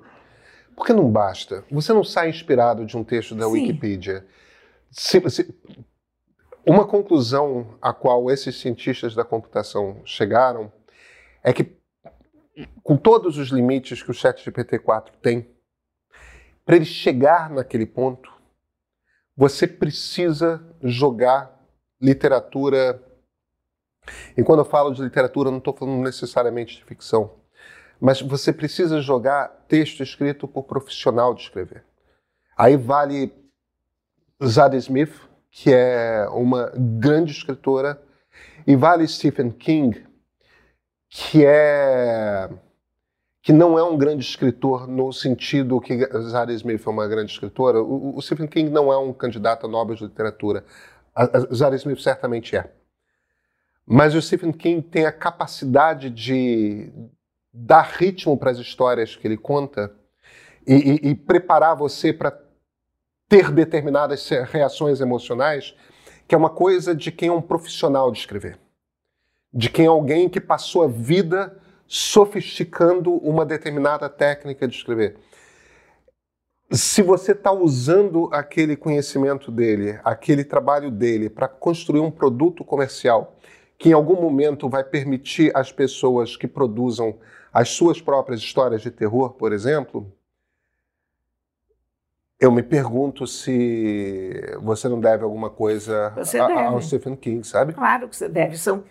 por 0.76 0.86
que 0.86 0.94
não 0.94 1.10
basta? 1.10 1.64
Você 1.72 1.94
não 1.94 2.04
sai 2.04 2.30
inspirado 2.30 2.86
de 2.86 2.98
um 2.98 3.04
texto 3.04 3.36
da 3.36 3.46
Sim. 3.46 3.52
Wikipedia. 3.52 4.26
Se, 4.90 5.30
se, 5.30 5.56
uma 6.66 6.86
conclusão 6.88 7.78
a 7.82 7.94
qual 7.94 8.30
esses 8.30 8.60
cientistas 8.60 9.16
da 9.16 9.24
computação 9.24 10.02
chegaram 10.06 10.72
é 11.44 11.52
que, 11.52 11.76
com 12.84 12.96
todos 12.96 13.38
os 13.38 13.50
limites 13.50 14.04
que 14.04 14.12
o 14.12 14.14
ChatGPT-4 14.14 15.12
tem, 15.22 15.50
para 16.66 16.76
ele 16.76 16.86
chegar 16.86 17.50
naquele 17.50 17.86
ponto, 17.86 18.32
você 19.36 19.68
precisa 19.68 20.64
jogar 20.84 21.60
literatura. 22.00 23.02
E 24.38 24.44
quando 24.44 24.60
eu 24.60 24.66
falo 24.66 24.94
de 24.94 25.02
literatura, 25.02 25.50
não 25.50 25.58
estou 25.58 25.76
falando 25.76 26.04
necessariamente 26.04 26.78
de 26.78 26.86
ficção 26.86 27.41
mas 28.02 28.20
você 28.20 28.52
precisa 28.52 29.00
jogar 29.00 29.48
texto 29.68 30.02
escrito 30.02 30.48
por 30.48 30.64
profissional 30.64 31.36
de 31.36 31.44
escrever. 31.44 31.84
Aí 32.58 32.76
vale 32.76 33.32
Zadie 34.44 34.80
Smith, 34.80 35.14
que 35.52 35.72
é 35.72 36.28
uma 36.32 36.72
grande 36.76 37.32
escritora, 37.32 38.02
e 38.66 38.76
vale 38.76 39.08
Stephen 39.08 39.52
King, 39.52 40.04
que 41.08 41.46
é 41.46 42.50
que 43.44 43.52
não 43.52 43.78
é 43.78 43.84
um 43.84 43.98
grande 43.98 44.24
escritor 44.24 44.88
no 44.88 45.12
sentido 45.12 45.82
que 45.82 46.06
Zadie 46.30 46.56
Smith 46.56 46.86
é 46.86 46.90
uma 46.90 47.08
grande 47.08 47.32
escritora. 47.32 47.82
O, 47.82 48.16
o 48.16 48.22
Stephen 48.22 48.48
King 48.48 48.70
não 48.70 48.92
é 48.92 48.98
um 48.98 49.14
candidato 49.14 49.66
a 49.66 49.70
Nobel 49.70 49.96
de 49.96 50.04
literatura. 50.04 50.64
Zadie 51.54 51.78
Smith 51.78 52.00
certamente 52.00 52.56
é. 52.56 52.72
Mas 53.86 54.14
o 54.16 54.22
Stephen 54.22 54.52
King 54.52 54.82
tem 54.82 55.06
a 55.06 55.12
capacidade 55.12 56.10
de, 56.10 56.92
dar 57.54 57.84
ritmo 57.98 58.38
para 58.38 58.52
as 58.52 58.58
histórias 58.58 59.16
que 59.16 59.28
ele 59.28 59.38
conta 59.38 59.94
e, 60.66 60.74
e, 60.74 61.10
e 61.10 61.16
preparar 61.16 61.76
você 61.76 62.14
para 62.14 62.38
ter 63.28 63.52
determinadas 63.52 64.28
reações 64.50 65.02
emocionais, 65.02 65.76
que 66.28 66.36
é 66.36 66.38
uma 66.38 66.50
coisa 66.50 66.96
de 66.96 67.12
quem 67.12 67.30
é 67.30 67.32
um 67.32 67.42
profissional 67.42 68.12
de 68.12 68.20
escrever, 68.20 68.58
de 69.54 69.70
quem 69.70 69.86
é 69.86 69.90
alguém 69.90 70.30
que 70.30 70.40
passou 70.40 70.84
a 70.84 70.88
vida 70.88 71.58
sofisticando 71.88 73.14
uma 73.16 73.46
determinada 73.46 74.10
técnica 74.10 74.68
de 74.68 74.76
escrever. 74.76 75.18
Se 76.72 77.02
você 77.02 77.34
está 77.34 77.52
usando 77.52 78.30
aquele 78.32 78.78
conhecimento 78.78 79.52
dele, 79.52 80.00
aquele 80.06 80.46
trabalho 80.46 80.90
dele 80.90 81.30
para 81.30 81.50
construir 81.50 82.00
um 82.00 82.10
produto 82.10 82.64
comercial 82.64 83.36
que 83.78 83.90
em 83.90 83.94
algum 83.94 84.22
momento 84.22 84.70
vai 84.70 84.84
permitir 84.84 85.52
às 85.56 85.72
pessoas 85.72 86.38
que 86.38 86.48
produzam 86.48 87.18
as 87.54 87.70
suas 87.70 88.02
próprias 88.02 88.40
histórias 88.40 88.82
de 88.82 88.90
terror, 88.90 89.32
por 89.34 89.52
exemplo, 89.52 90.12
eu 92.40 92.52
me 92.52 92.64
pergunto 92.64 93.28
se 93.28 94.32
você 94.62 94.90
não 94.90 95.00
deve 95.00 95.24
alguma 95.24 95.50
coisa 95.50 96.14
a, 96.18 96.68
ao 96.68 96.82
Stephen 96.82 97.16
King, 97.16 97.46
sabe? 97.46 97.74
Claro 97.74 98.10
que 98.10 98.16
você 98.16 98.28
deve. 98.28 98.58
São, 98.58 98.84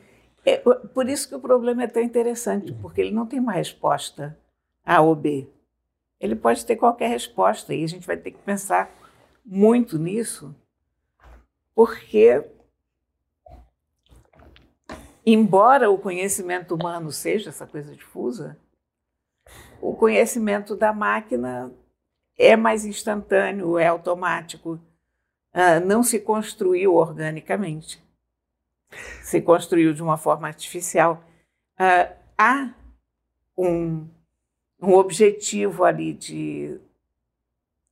é, 0.45 0.59
por 0.59 1.09
isso 1.09 1.29
que 1.29 1.35
o 1.35 1.41
problema 1.41 1.83
é 1.83 1.87
tão 1.87 2.03
interessante, 2.03 2.73
porque 2.75 3.01
ele 3.01 3.11
não 3.11 3.27
tem 3.27 3.41
uma 3.41 3.53
resposta 3.53 4.39
A 4.85 5.01
ou 5.01 5.17
B. 5.17 5.49
Ele 6.21 6.37
pode 6.37 6.65
ter 6.65 6.77
qualquer 6.77 7.09
resposta 7.09 7.75
e 7.75 7.83
a 7.83 7.89
gente 7.89 8.07
vai 8.07 8.17
ter 8.17 8.31
que 8.31 8.39
pensar 8.39 8.95
muito 9.45 9.99
nisso, 9.99 10.55
porque 11.75 12.45
embora 15.25 15.91
o 15.91 15.99
conhecimento 15.99 16.75
humano 16.75 17.11
seja 17.13 17.51
essa 17.51 17.67
coisa 17.67 17.95
difusa, 17.95 18.59
o 19.81 19.95
conhecimento 19.95 20.77
da 20.77 20.93
máquina 20.93 21.73
é 22.39 22.57
mais 22.57 22.85
instantâneo, 22.85 23.79
é 23.79 23.87
automático, 23.87 24.81
uh, 25.55 25.85
não 25.85 26.03
se 26.03 26.21
construiu 26.21 26.95
organicamente, 26.95 28.03
se 29.23 29.41
construiu 29.41 29.93
de 29.93 30.03
uma 30.03 30.17
forma 30.17 30.47
artificial. 30.47 31.25
Uh, 31.79 32.15
há 32.37 32.75
um, 33.57 34.09
um 34.81 34.95
objetivo 34.95 35.85
ali 35.85 36.15
de, 36.15 36.79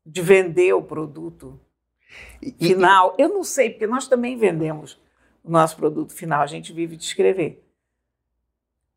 de 0.04 0.22
vender 0.22 0.72
o 0.72 0.82
produto 0.82 1.60
final. 2.58 3.14
Eu 3.18 3.28
não 3.28 3.44
sei, 3.44 3.70
porque 3.70 3.86
nós 3.86 4.08
também 4.08 4.36
vendemos 4.36 4.98
o 5.44 5.50
nosso 5.50 5.76
produto 5.76 6.12
final, 6.12 6.42
a 6.42 6.46
gente 6.46 6.72
vive 6.72 6.96
de 6.96 7.04
escrever. 7.04 7.64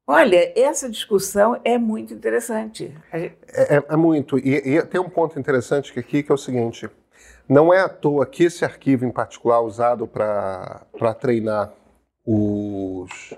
Olha, 0.05 0.51
essa 0.59 0.89
discussão 0.89 1.59
é 1.63 1.77
muito 1.77 2.13
interessante. 2.13 2.93
É, 3.13 3.31
é, 3.47 3.83
é 3.87 3.95
muito. 3.95 4.37
E, 4.37 4.75
e, 4.75 4.81
tem 4.83 4.99
um 4.99 5.09
ponto 5.09 5.39
interessante 5.39 5.97
aqui 5.97 6.21
que 6.21 6.31
é 6.31 6.35
o 6.35 6.37
seguinte: 6.37 6.89
não 7.47 7.73
é 7.73 7.79
à 7.79 7.87
toa 7.87 8.25
que 8.25 8.43
esse 8.43 8.65
arquivo 8.65 9.05
em 9.05 9.11
particular 9.11 9.61
usado 9.61 10.07
para 10.07 11.13
treinar 11.19 11.73
os. 12.25 13.33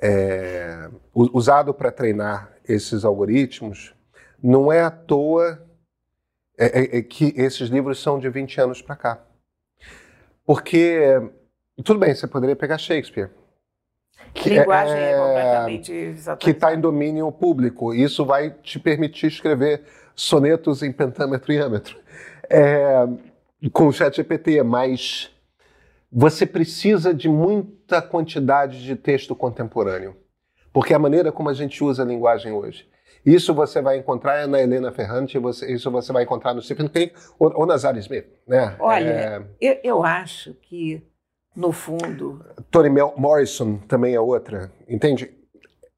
É, 0.00 0.88
usado 1.14 1.72
para 1.72 1.92
treinar 1.92 2.52
esses 2.68 3.04
algoritmos, 3.04 3.94
não 4.42 4.72
é 4.72 4.82
à 4.82 4.90
toa 4.90 5.64
é, 6.58 6.80
é, 6.80 6.98
é 6.98 7.02
que 7.02 7.32
esses 7.36 7.68
livros 7.68 8.00
são 8.00 8.18
de 8.18 8.28
20 8.28 8.60
anos 8.60 8.82
para 8.82 8.96
cá. 8.96 9.26
Porque, 10.44 11.20
tudo 11.84 11.98
bem, 11.98 12.14
você 12.14 12.26
poderia 12.26 12.56
pegar 12.56 12.78
Shakespeare. 12.78 13.30
Que 14.34 14.50
linguagem 14.50 14.96
é, 14.96 15.12
é 15.12 15.18
completamente 15.18 16.14
Que 16.38 16.50
está 16.50 16.74
em 16.74 16.80
domínio 16.80 17.30
público. 17.30 17.94
Isso 17.94 18.24
vai 18.24 18.50
te 18.50 18.78
permitir 18.78 19.26
escrever 19.26 19.82
sonetos 20.14 20.82
em 20.82 20.92
pentâmetro 20.92 21.52
e 21.52 21.58
âmetro. 21.58 21.98
É, 22.48 23.06
com 23.72 23.86
o 23.86 23.92
ChatGPT, 23.92 24.62
mas 24.62 25.30
você 26.10 26.44
precisa 26.44 27.14
de 27.14 27.28
muita 27.28 28.02
quantidade 28.02 28.82
de 28.82 28.96
texto 28.96 29.34
contemporâneo. 29.34 30.16
Porque 30.72 30.92
é 30.92 30.96
a 30.96 30.98
maneira 30.98 31.30
como 31.30 31.48
a 31.48 31.54
gente 31.54 31.82
usa 31.84 32.02
a 32.02 32.06
linguagem 32.06 32.52
hoje. 32.52 32.88
Isso 33.24 33.54
você 33.54 33.80
vai 33.80 33.98
encontrar 33.98 34.48
na 34.48 34.60
Helena 34.60 34.90
Ferrante, 34.90 35.38
você, 35.38 35.72
isso 35.72 35.90
você 35.90 36.12
vai 36.12 36.24
encontrar 36.24 36.54
no 36.54 36.62
Stephen 36.62 36.88
King 36.88 37.12
ou, 37.38 37.52
ou 37.54 37.66
na 37.66 37.76
Zara 37.76 37.98
Smith. 37.98 38.26
Né? 38.46 38.76
Olha, 38.80 39.10
é... 39.10 39.46
eu, 39.60 39.80
eu 39.84 40.04
acho 40.04 40.54
que, 40.54 41.00
no 41.54 41.70
fundo... 41.70 42.44
Toni 42.70 42.90
Morrison 43.16 43.78
também 43.78 44.14
é 44.14 44.20
outra, 44.20 44.72
entende? 44.88 45.32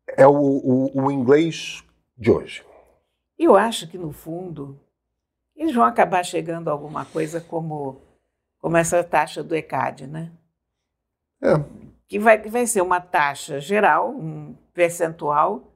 É 0.07 0.27
o, 0.27 0.33
o, 0.33 1.05
o 1.05 1.11
inglês 1.11 1.83
de 2.17 2.31
hoje. 2.31 2.65
Eu 3.39 3.57
acho 3.57 3.89
que, 3.89 3.97
no 3.97 4.13
fundo, 4.13 4.79
eles 5.57 5.75
vão 5.75 5.85
acabar 5.85 6.25
chegando 6.25 6.69
a 6.69 6.73
alguma 6.73 7.07
coisa 7.07 7.41
como, 7.41 8.03
como 8.61 8.77
essa 8.77 9.03
taxa 9.03 9.43
do 9.43 9.55
ECAD, 9.57 10.07
né? 10.07 10.31
É. 11.43 11.55
Que 12.07 12.19
vai, 12.19 12.39
vai 12.39 12.67
ser 12.67 12.83
uma 12.83 13.01
taxa 13.01 13.61
geral, 13.61 14.11
um 14.11 14.55
percentual 14.75 15.74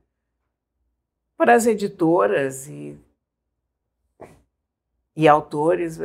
para 1.39 1.55
as 1.55 1.67
editoras 1.67 2.67
e, 2.67 2.99
e 5.17 5.29
autores. 5.29 5.97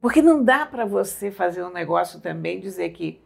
Porque 0.00 0.22
não 0.22 0.42
dá 0.42 0.64
para 0.64 0.86
você 0.86 1.30
fazer 1.30 1.62
um 1.62 1.70
negócio 1.70 2.18
também 2.18 2.58
dizer 2.58 2.90
que 2.90 3.20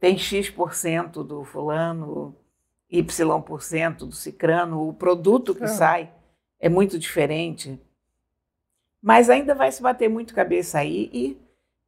tem 0.00 0.16
X% 0.16 1.22
do 1.22 1.44
fulano, 1.44 2.34
Y% 2.90 4.06
do 4.06 4.12
cicrano, 4.12 4.88
o 4.88 4.94
produto 4.94 5.54
que 5.54 5.64
é. 5.64 5.68
sai 5.68 6.10
é 6.58 6.70
muito 6.70 6.98
diferente. 6.98 7.78
Mas 9.02 9.28
ainda 9.28 9.54
vai 9.54 9.70
se 9.70 9.82
bater 9.82 10.08
muito 10.08 10.34
cabeça 10.34 10.78
aí 10.78 11.10
e, 11.12 11.38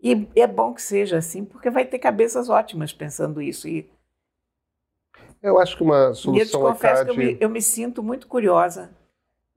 e 0.03 0.29
é 0.39 0.47
bom 0.47 0.75
que 0.75 0.83
seja 0.83 1.17
assim, 1.17 1.47
porque 1.47 1.71
vai 1.71 1.87
ter 1.87 1.99
cabeças 1.99 2.51
ótimas 2.51 2.93
pensando 2.93 3.41
isso. 3.41 3.67
E 3.67 3.91
eu 5.43 5.59
acho 5.59 5.77
que 5.77 5.83
uma 5.83 6.15
solução. 6.15 6.35
E 6.37 6.41
eu 6.41 6.47
te 6.47 6.53
confesso 6.53 7.05
que 7.05 7.11
eu 7.11 7.17
me, 7.17 7.37
eu 7.41 7.51
me 7.51 7.61
sinto 7.61 8.03
muito 8.03 8.29
curiosa 8.29 8.91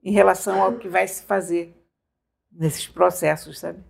em 0.02 0.12
relação 0.12 0.60
ao 0.60 0.74
que 0.74 0.88
vai 0.88 1.06
se 1.06 1.22
fazer 1.22 1.74
nesses 2.50 2.86
processos, 2.88 3.58
sabe? 3.58 3.82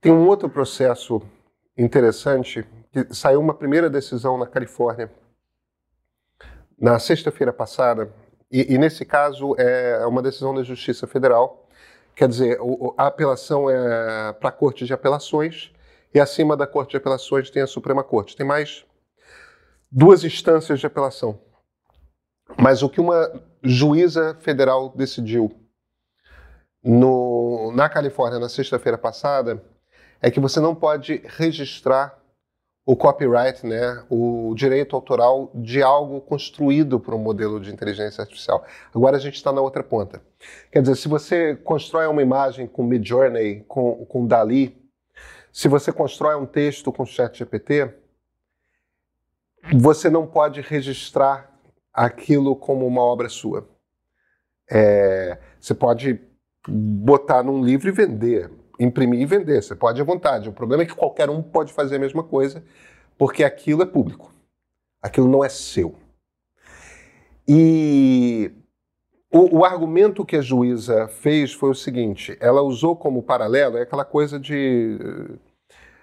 Tem 0.00 0.12
um 0.12 0.26
outro 0.26 0.48
processo 0.48 1.22
interessante 1.76 2.66
que 2.92 3.14
saiu 3.14 3.40
uma 3.40 3.54
primeira 3.54 3.88
decisão 3.88 4.36
na 4.36 4.46
Califórnia 4.46 5.10
na 6.78 6.98
sexta-feira 6.98 7.52
passada 7.52 8.12
e, 8.50 8.74
e, 8.74 8.78
nesse 8.78 9.04
caso 9.04 9.54
é 9.56 10.04
uma 10.04 10.20
decisão 10.20 10.54
da 10.54 10.62
Justiça 10.62 11.06
Federal, 11.06 11.66
quer 12.14 12.28
dizer, 12.28 12.58
a 12.98 13.06
apelação 13.06 13.70
é 13.70 14.32
para 14.34 14.50
a 14.50 14.52
Corte 14.52 14.84
de 14.84 14.92
Apelações 14.92 15.72
e 16.12 16.20
acima 16.20 16.56
da 16.56 16.66
Corte 16.66 16.90
de 16.90 16.96
Apelações 16.98 17.48
tem 17.48 17.62
a 17.62 17.66
Suprema 17.66 18.04
Corte. 18.04 18.36
Tem 18.36 18.44
mais 18.44 18.84
duas 19.92 20.24
instâncias 20.24 20.80
de 20.80 20.86
apelação. 20.86 21.38
Mas 22.58 22.82
o 22.82 22.88
que 22.88 23.00
uma 23.00 23.30
juíza 23.62 24.34
federal 24.40 24.88
decidiu 24.96 25.52
no, 26.82 27.70
na 27.74 27.88
Califórnia 27.88 28.40
na 28.40 28.48
sexta-feira 28.48 28.96
passada 28.96 29.62
é 30.20 30.30
que 30.30 30.40
você 30.40 30.58
não 30.58 30.74
pode 30.74 31.22
registrar 31.26 32.18
o 32.84 32.96
copyright, 32.96 33.64
né, 33.64 34.04
o 34.10 34.54
direito 34.56 34.96
autoral 34.96 35.52
de 35.54 35.82
algo 35.82 36.20
construído 36.20 36.98
por 36.98 37.14
um 37.14 37.18
modelo 37.18 37.60
de 37.60 37.72
inteligência 37.72 38.22
artificial. 38.22 38.64
Agora 38.92 39.16
a 39.16 39.20
gente 39.20 39.36
está 39.36 39.52
na 39.52 39.60
outra 39.60 39.84
ponta. 39.84 40.20
Quer 40.72 40.82
dizer, 40.82 40.96
se 40.96 41.06
você 41.06 41.54
constrói 41.54 42.06
uma 42.06 42.22
imagem 42.22 42.66
com 42.66 42.82
Midjourney, 42.82 43.64
com, 43.68 44.04
com 44.06 44.26
Dali, 44.26 44.76
se 45.52 45.68
você 45.68 45.92
constrói 45.92 46.34
um 46.34 46.46
texto 46.46 46.90
com 46.90 47.06
ChatGPT, 47.06 47.88
você 49.70 50.10
não 50.10 50.26
pode 50.26 50.60
registrar 50.60 51.52
aquilo 51.92 52.56
como 52.56 52.86
uma 52.86 53.02
obra 53.02 53.28
sua. 53.28 53.68
É, 54.70 55.38
você 55.60 55.74
pode 55.74 56.18
botar 56.66 57.42
num 57.42 57.62
livro 57.62 57.88
e 57.88 57.92
vender, 57.92 58.50
imprimir 58.80 59.20
e 59.20 59.26
vender. 59.26 59.62
Você 59.62 59.74
pode 59.74 60.00
à 60.00 60.04
vontade. 60.04 60.48
O 60.48 60.52
problema 60.52 60.82
é 60.82 60.86
que 60.86 60.94
qualquer 60.94 61.28
um 61.28 61.42
pode 61.42 61.72
fazer 61.72 61.96
a 61.96 62.00
mesma 62.00 62.22
coisa, 62.22 62.64
porque 63.18 63.44
aquilo 63.44 63.82
é 63.82 63.86
público. 63.86 64.32
Aquilo 65.00 65.28
não 65.28 65.44
é 65.44 65.48
seu. 65.48 65.94
E 67.46 68.52
o, 69.30 69.58
o, 69.58 69.64
argumento 69.64 70.24
que 70.24 70.36
a 70.36 70.40
juíza 70.40 71.08
fez 71.08 71.52
foi 71.52 71.70
o 71.70 71.74
seguinte: 71.74 72.36
ela 72.40 72.62
usou 72.62 72.96
como 72.96 73.22
paralelo 73.22 73.76
é 73.76 73.82
aquela 73.82 74.04
coisa 74.04 74.38
de 74.38 74.98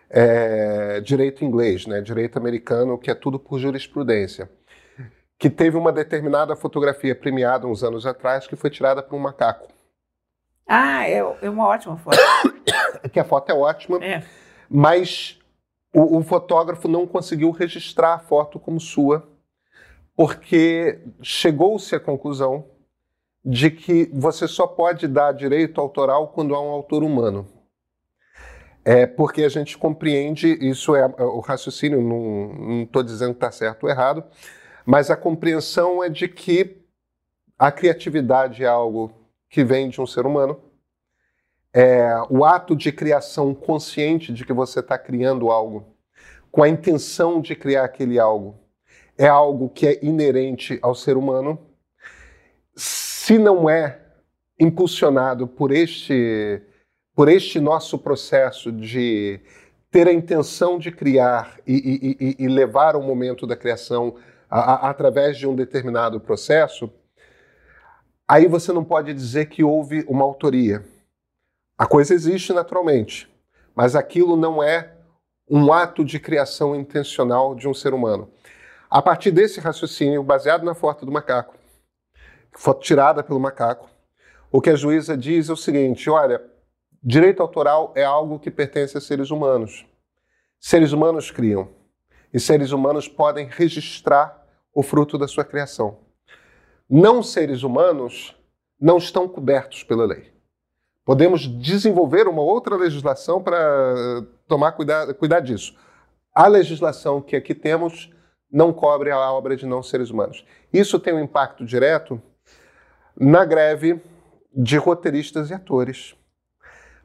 é, 0.09 0.99
direito 1.01 1.45
inglês, 1.45 1.85
né, 1.85 2.01
direito 2.01 2.37
americano, 2.37 2.97
que 2.97 3.11
é 3.11 3.15
tudo 3.15 3.39
por 3.39 3.59
jurisprudência, 3.59 4.49
que 5.37 5.49
teve 5.49 5.77
uma 5.77 5.91
determinada 5.91 6.55
fotografia 6.55 7.15
premiada 7.15 7.67
uns 7.67 7.83
anos 7.83 8.05
atrás 8.05 8.47
que 8.47 8.55
foi 8.55 8.69
tirada 8.69 9.03
por 9.03 9.15
um 9.15 9.19
macaco. 9.19 9.67
Ah, 10.67 11.07
é, 11.07 11.17
é 11.41 11.49
uma 11.49 11.67
ótima 11.67 11.97
foto. 11.97 12.17
que 13.11 13.19
a 13.19 13.23
foto 13.23 13.49
é 13.51 13.53
ótima, 13.53 14.03
é. 14.03 14.23
mas 14.69 15.39
o, 15.93 16.17
o 16.17 16.23
fotógrafo 16.23 16.87
não 16.87 17.07
conseguiu 17.07 17.51
registrar 17.51 18.13
a 18.15 18.19
foto 18.19 18.59
como 18.59 18.79
sua, 18.79 19.27
porque 20.15 20.99
chegou-se 21.21 21.95
à 21.95 21.99
conclusão 21.99 22.65
de 23.43 23.71
que 23.71 24.09
você 24.13 24.47
só 24.47 24.67
pode 24.67 25.07
dar 25.07 25.31
direito 25.31 25.79
autoral 25.79 26.27
quando 26.27 26.53
há 26.53 26.61
um 26.61 26.69
autor 26.69 27.03
humano. 27.03 27.47
É 28.91 29.05
porque 29.05 29.43
a 29.43 29.49
gente 29.49 29.77
compreende, 29.77 30.47
isso 30.67 30.95
é, 30.95 31.01
é 31.01 31.23
o 31.23 31.41
raciocínio, 31.41 32.01
não 32.01 32.81
estou 32.81 33.03
dizendo 33.03 33.33
que 33.33 33.37
está 33.37 33.51
certo 33.51 33.83
ou 33.83 33.89
errado, 33.91 34.23
mas 34.83 35.11
a 35.11 35.15
compreensão 35.15 36.03
é 36.03 36.09
de 36.09 36.27
que 36.27 36.81
a 37.55 37.71
criatividade 37.71 38.63
é 38.63 38.67
algo 38.67 39.11
que 39.47 39.63
vem 39.63 39.89
de 39.89 40.01
um 40.01 40.07
ser 40.07 40.25
humano. 40.25 40.59
É, 41.71 42.15
o 42.31 42.43
ato 42.43 42.75
de 42.75 42.91
criação 42.91 43.53
consciente 43.53 44.33
de 44.33 44.43
que 44.43 44.53
você 44.53 44.79
está 44.79 44.97
criando 44.97 45.51
algo, 45.51 45.95
com 46.51 46.63
a 46.63 46.67
intenção 46.67 47.41
de 47.41 47.55
criar 47.55 47.83
aquele 47.83 48.17
algo, 48.17 48.57
é 49.15 49.27
algo 49.27 49.69
que 49.69 49.85
é 49.85 50.03
inerente 50.03 50.79
ao 50.81 50.95
ser 50.95 51.15
humano. 51.15 51.59
Se 52.75 53.37
não 53.37 53.69
é 53.69 54.01
impulsionado 54.59 55.47
por 55.47 55.71
este 55.71 56.63
por 57.19 57.27
este 57.27 57.59
nosso 57.59 57.99
processo 57.99 58.71
de 58.71 59.41
ter 59.91 60.07
a 60.07 60.13
intenção 60.13 60.79
de 60.79 60.89
criar 60.89 61.59
e, 61.67 62.15
e, 62.17 62.45
e 62.45 62.47
levar 62.47 62.95
o 62.95 63.03
momento 63.03 63.45
da 63.45 63.57
criação 63.57 64.15
a, 64.49 64.87
a, 64.87 64.89
através 64.89 65.37
de 65.37 65.45
um 65.45 65.53
determinado 65.53 66.21
processo, 66.21 66.89
aí 68.25 68.47
você 68.47 68.71
não 68.71 68.85
pode 68.85 69.13
dizer 69.13 69.47
que 69.47 69.65
houve 69.65 70.05
uma 70.07 70.23
autoria. 70.23 70.85
A 71.77 71.85
coisa 71.85 72.13
existe 72.13 72.53
naturalmente, 72.53 73.29
mas 73.75 73.97
aquilo 73.97 74.37
não 74.37 74.63
é 74.63 74.93
um 75.49 75.73
ato 75.73 76.05
de 76.05 76.21
criação 76.21 76.73
intencional 76.73 77.53
de 77.53 77.67
um 77.67 77.73
ser 77.73 77.93
humano. 77.93 78.31
A 78.89 79.01
partir 79.01 79.31
desse 79.31 79.59
raciocínio, 79.59 80.23
baseado 80.23 80.63
na 80.63 80.73
foto 80.73 81.05
do 81.05 81.11
macaco, 81.11 81.53
foto 82.53 82.79
tirada 82.79 83.21
pelo 83.21 83.41
macaco, 83.41 83.89
o 84.49 84.61
que 84.61 84.69
a 84.69 84.75
juíza 84.77 85.17
diz 85.17 85.49
é 85.49 85.51
o 85.51 85.57
seguinte: 85.57 86.09
olha, 86.09 86.41
Direito 87.01 87.41
autoral 87.41 87.93
é 87.95 88.03
algo 88.03 88.39
que 88.39 88.51
pertence 88.51 88.97
a 88.97 89.01
seres 89.01 89.31
humanos. 89.31 89.85
Seres 90.59 90.91
humanos 90.91 91.31
criam. 91.31 91.69
E 92.33 92.39
seres 92.39 92.71
humanos 92.71 93.07
podem 93.07 93.47
registrar 93.47 94.45
o 94.73 94.83
fruto 94.83 95.17
da 95.17 95.27
sua 95.27 95.45
criação. 95.45 95.99
Não 96.89 97.23
seres 97.23 97.63
humanos 97.63 98.35
não 98.79 98.97
estão 98.97 99.27
cobertos 99.27 99.83
pela 99.83 100.05
lei. 100.05 100.31
Podemos 101.05 101.47
desenvolver 101.47 102.27
uma 102.27 102.41
outra 102.41 102.75
legislação 102.75 103.41
para 103.41 104.25
tomar 104.47 104.73
cuidado, 104.73 105.15
cuidar 105.15 105.39
disso. 105.39 105.75
A 106.35 106.47
legislação 106.47 107.21
que 107.21 107.35
aqui 107.35 107.55
temos 107.55 108.11
não 108.51 108.73
cobre 108.73 109.09
a 109.09 109.31
obra 109.31 109.55
de 109.55 109.65
não 109.65 109.81
seres 109.81 110.09
humanos. 110.09 110.45
Isso 110.71 110.99
tem 110.99 111.13
um 111.13 111.23
impacto 111.23 111.65
direto 111.65 112.21
na 113.15 113.45
greve 113.45 114.01
de 114.53 114.77
roteiristas 114.77 115.49
e 115.49 115.53
atores. 115.53 116.18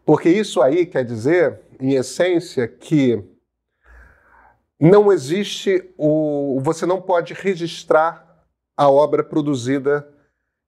Porque 0.04 0.28
isso 0.28 0.60
aí 0.60 0.84
quer 0.84 1.04
dizer, 1.04 1.60
em 1.80 1.94
essência, 1.94 2.68
que 2.68 3.22
não 4.78 5.12
existe 5.12 5.92
o. 5.96 6.60
Você 6.60 6.84
não 6.84 7.00
pode 7.00 7.32
registrar 7.32 8.44
a 8.76 8.90
obra 8.90 9.22
produzida 9.22 10.06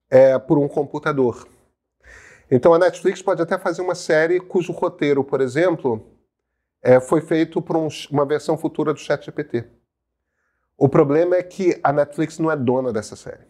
é, 0.09 0.39
por 0.39 0.59
um 0.59 0.69
computador. 0.69 1.47
Então 2.51 2.73
a 2.73 2.79
Netflix 2.79 3.21
pode 3.21 3.43
até 3.43 3.59
fazer 3.59 3.83
uma 3.83 3.95
série 3.95 4.41
cujo 4.41 4.73
roteiro, 4.73 5.25
por 5.25 5.41
exemplo, 5.41 6.07
é, 6.81 7.01
foi 7.01 7.21
feito 7.21 7.61
por 7.61 7.77
um, 7.77 7.89
uma 8.11 8.25
versão 8.25 8.57
futura 8.57 8.95
do 8.95 9.01
ChatGPT. 9.01 9.65
O 10.79 10.89
problema 10.89 11.37
é 11.37 11.43
que 11.43 11.81
a 11.83 11.93
Netflix 11.93 12.39
não 12.39 12.51
é 12.51 12.57
dona 12.57 12.93
dessa 12.93 13.17
série, 13.17 13.45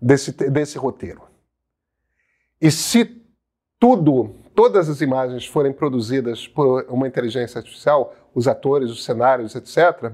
desse, 0.00 0.30
desse 0.32 0.78
roteiro. 0.78 1.22
E 2.60 2.70
se 2.70 3.20
tudo 3.78 4.36
todas 4.58 4.88
as 4.88 5.00
imagens 5.00 5.46
forem 5.46 5.72
produzidas 5.72 6.48
por 6.48 6.84
uma 6.88 7.06
inteligência 7.06 7.60
artificial, 7.60 8.12
os 8.34 8.48
atores, 8.48 8.90
os 8.90 9.04
cenários, 9.04 9.54
etc., 9.54 10.10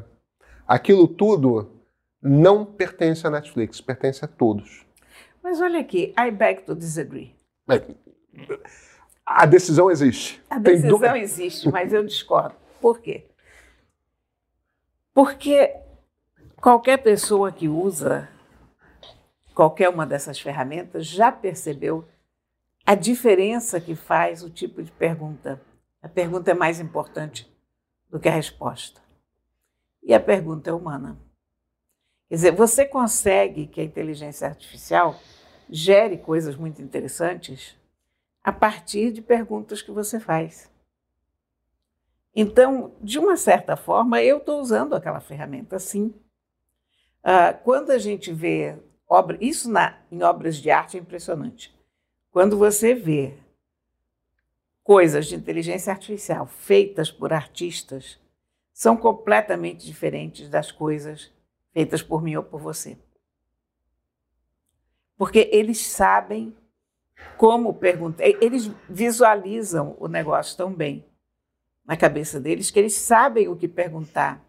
aquilo 0.68 1.08
tudo 1.08 1.70
não 2.20 2.62
pertence 2.62 3.26
à 3.26 3.30
Netflix, 3.30 3.80
pertence 3.80 4.22
a 4.22 4.28
todos. 4.28 4.84
Mas 5.42 5.62
olha 5.62 5.80
aqui, 5.80 6.12
I 6.18 6.30
beg 6.30 6.60
to 6.64 6.74
disagree. 6.74 7.34
A 9.24 9.46
decisão 9.46 9.90
existe. 9.90 10.42
A 10.50 10.58
decisão 10.58 10.98
do... 10.98 11.16
existe, 11.16 11.66
mas 11.70 11.90
eu 11.90 12.04
discordo. 12.04 12.54
Por 12.82 12.98
quê? 12.98 13.24
Porque 15.14 15.74
qualquer 16.60 16.98
pessoa 16.98 17.50
que 17.50 17.66
usa 17.66 18.28
qualquer 19.54 19.88
uma 19.88 20.04
dessas 20.04 20.38
ferramentas 20.38 21.06
já 21.06 21.32
percebeu 21.32 22.04
a 22.86 22.94
diferença 22.94 23.80
que 23.80 23.94
faz 23.94 24.42
o 24.42 24.50
tipo 24.50 24.82
de 24.82 24.92
pergunta. 24.92 25.60
A 26.02 26.08
pergunta 26.08 26.50
é 26.50 26.54
mais 26.54 26.80
importante 26.80 27.50
do 28.10 28.20
que 28.20 28.28
a 28.28 28.32
resposta. 28.32 29.00
E 30.02 30.12
a 30.12 30.20
pergunta 30.20 30.68
é 30.68 30.72
humana. 30.72 31.18
Quer 32.28 32.34
dizer, 32.34 32.52
você 32.52 32.84
consegue 32.84 33.66
que 33.66 33.80
a 33.80 33.84
inteligência 33.84 34.46
artificial 34.46 35.18
gere 35.68 36.18
coisas 36.18 36.56
muito 36.56 36.82
interessantes 36.82 37.76
a 38.42 38.52
partir 38.52 39.10
de 39.10 39.22
perguntas 39.22 39.80
que 39.80 39.90
você 39.90 40.20
faz. 40.20 40.70
Então, 42.36 42.94
de 43.00 43.18
uma 43.18 43.36
certa 43.36 43.76
forma, 43.76 44.20
eu 44.22 44.38
estou 44.38 44.60
usando 44.60 44.94
aquela 44.94 45.20
ferramenta 45.20 45.78
sim. 45.78 46.14
Uh, 47.24 47.56
quando 47.62 47.90
a 47.90 47.98
gente 47.98 48.32
vê 48.32 48.76
obra, 49.08 49.38
isso 49.40 49.70
na, 49.70 49.98
em 50.10 50.22
obras 50.22 50.56
de 50.56 50.70
arte 50.70 50.98
é 50.98 51.00
impressionante. 51.00 51.73
Quando 52.34 52.58
você 52.58 52.96
vê 52.96 53.32
coisas 54.82 55.26
de 55.26 55.36
inteligência 55.36 55.92
artificial 55.92 56.48
feitas 56.48 57.08
por 57.08 57.32
artistas, 57.32 58.18
são 58.72 58.96
completamente 58.96 59.86
diferentes 59.86 60.48
das 60.48 60.72
coisas 60.72 61.32
feitas 61.72 62.02
por 62.02 62.20
mim 62.20 62.34
ou 62.34 62.42
por 62.42 62.60
você. 62.60 62.98
Porque 65.16 65.48
eles 65.52 65.78
sabem 65.78 66.56
como 67.38 67.72
perguntar, 67.72 68.24
eles 68.24 68.68
visualizam 68.90 69.96
o 70.00 70.08
negócio 70.08 70.56
tão 70.56 70.74
bem 70.74 71.06
na 71.84 71.96
cabeça 71.96 72.40
deles 72.40 72.68
que 72.68 72.80
eles 72.80 72.96
sabem 72.96 73.46
o 73.46 73.54
que 73.54 73.68
perguntar 73.68 74.44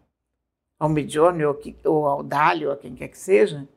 ao 0.76 0.88
Midjourney 0.88 1.46
ou, 1.46 1.56
ou 1.84 2.04
ao 2.04 2.24
Dali 2.24 2.66
ou 2.66 2.72
a 2.72 2.76
quem 2.76 2.96
quer 2.96 3.06
que 3.06 3.18
seja, 3.18 3.68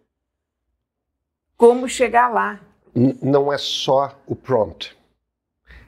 como 1.56 1.88
chegar 1.88 2.28
lá 2.30 2.69
não 2.96 3.52
é 3.52 3.58
só 3.58 4.18
o 4.26 4.36
prompt, 4.36 4.98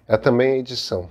é 0.07 0.17
também 0.17 0.53
a 0.53 0.57
edição. 0.57 1.09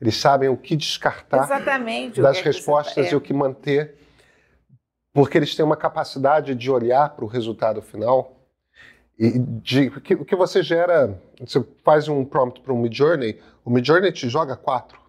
Eles 0.00 0.16
sabem 0.16 0.48
o 0.48 0.56
que 0.56 0.76
descartar 0.76 1.44
Exatamente, 1.44 2.20
das 2.20 2.38
que 2.38 2.44
respostas 2.44 3.06
é. 3.06 3.12
e 3.12 3.16
o 3.16 3.20
que 3.20 3.32
manter 3.32 3.96
porque 5.16 5.38
eles 5.38 5.54
têm 5.54 5.64
uma 5.64 5.78
capacidade 5.78 6.54
de 6.54 6.70
olhar 6.70 7.08
para 7.08 7.24
o 7.24 7.28
resultado 7.28 7.80
final 7.80 8.36
e 9.18 9.38
de 9.38 9.86
o 9.86 9.98
que, 9.98 10.14
o 10.14 10.26
que 10.26 10.36
você 10.36 10.62
gera. 10.62 11.18
Você 11.40 11.64
faz 11.82 12.06
um 12.06 12.22
prompt 12.22 12.60
para 12.60 12.70
o 12.70 12.76
Midjourney, 12.76 13.40
o 13.64 13.70
Midjourney 13.70 14.12
te 14.12 14.28
joga 14.28 14.54
quatro 14.54 15.00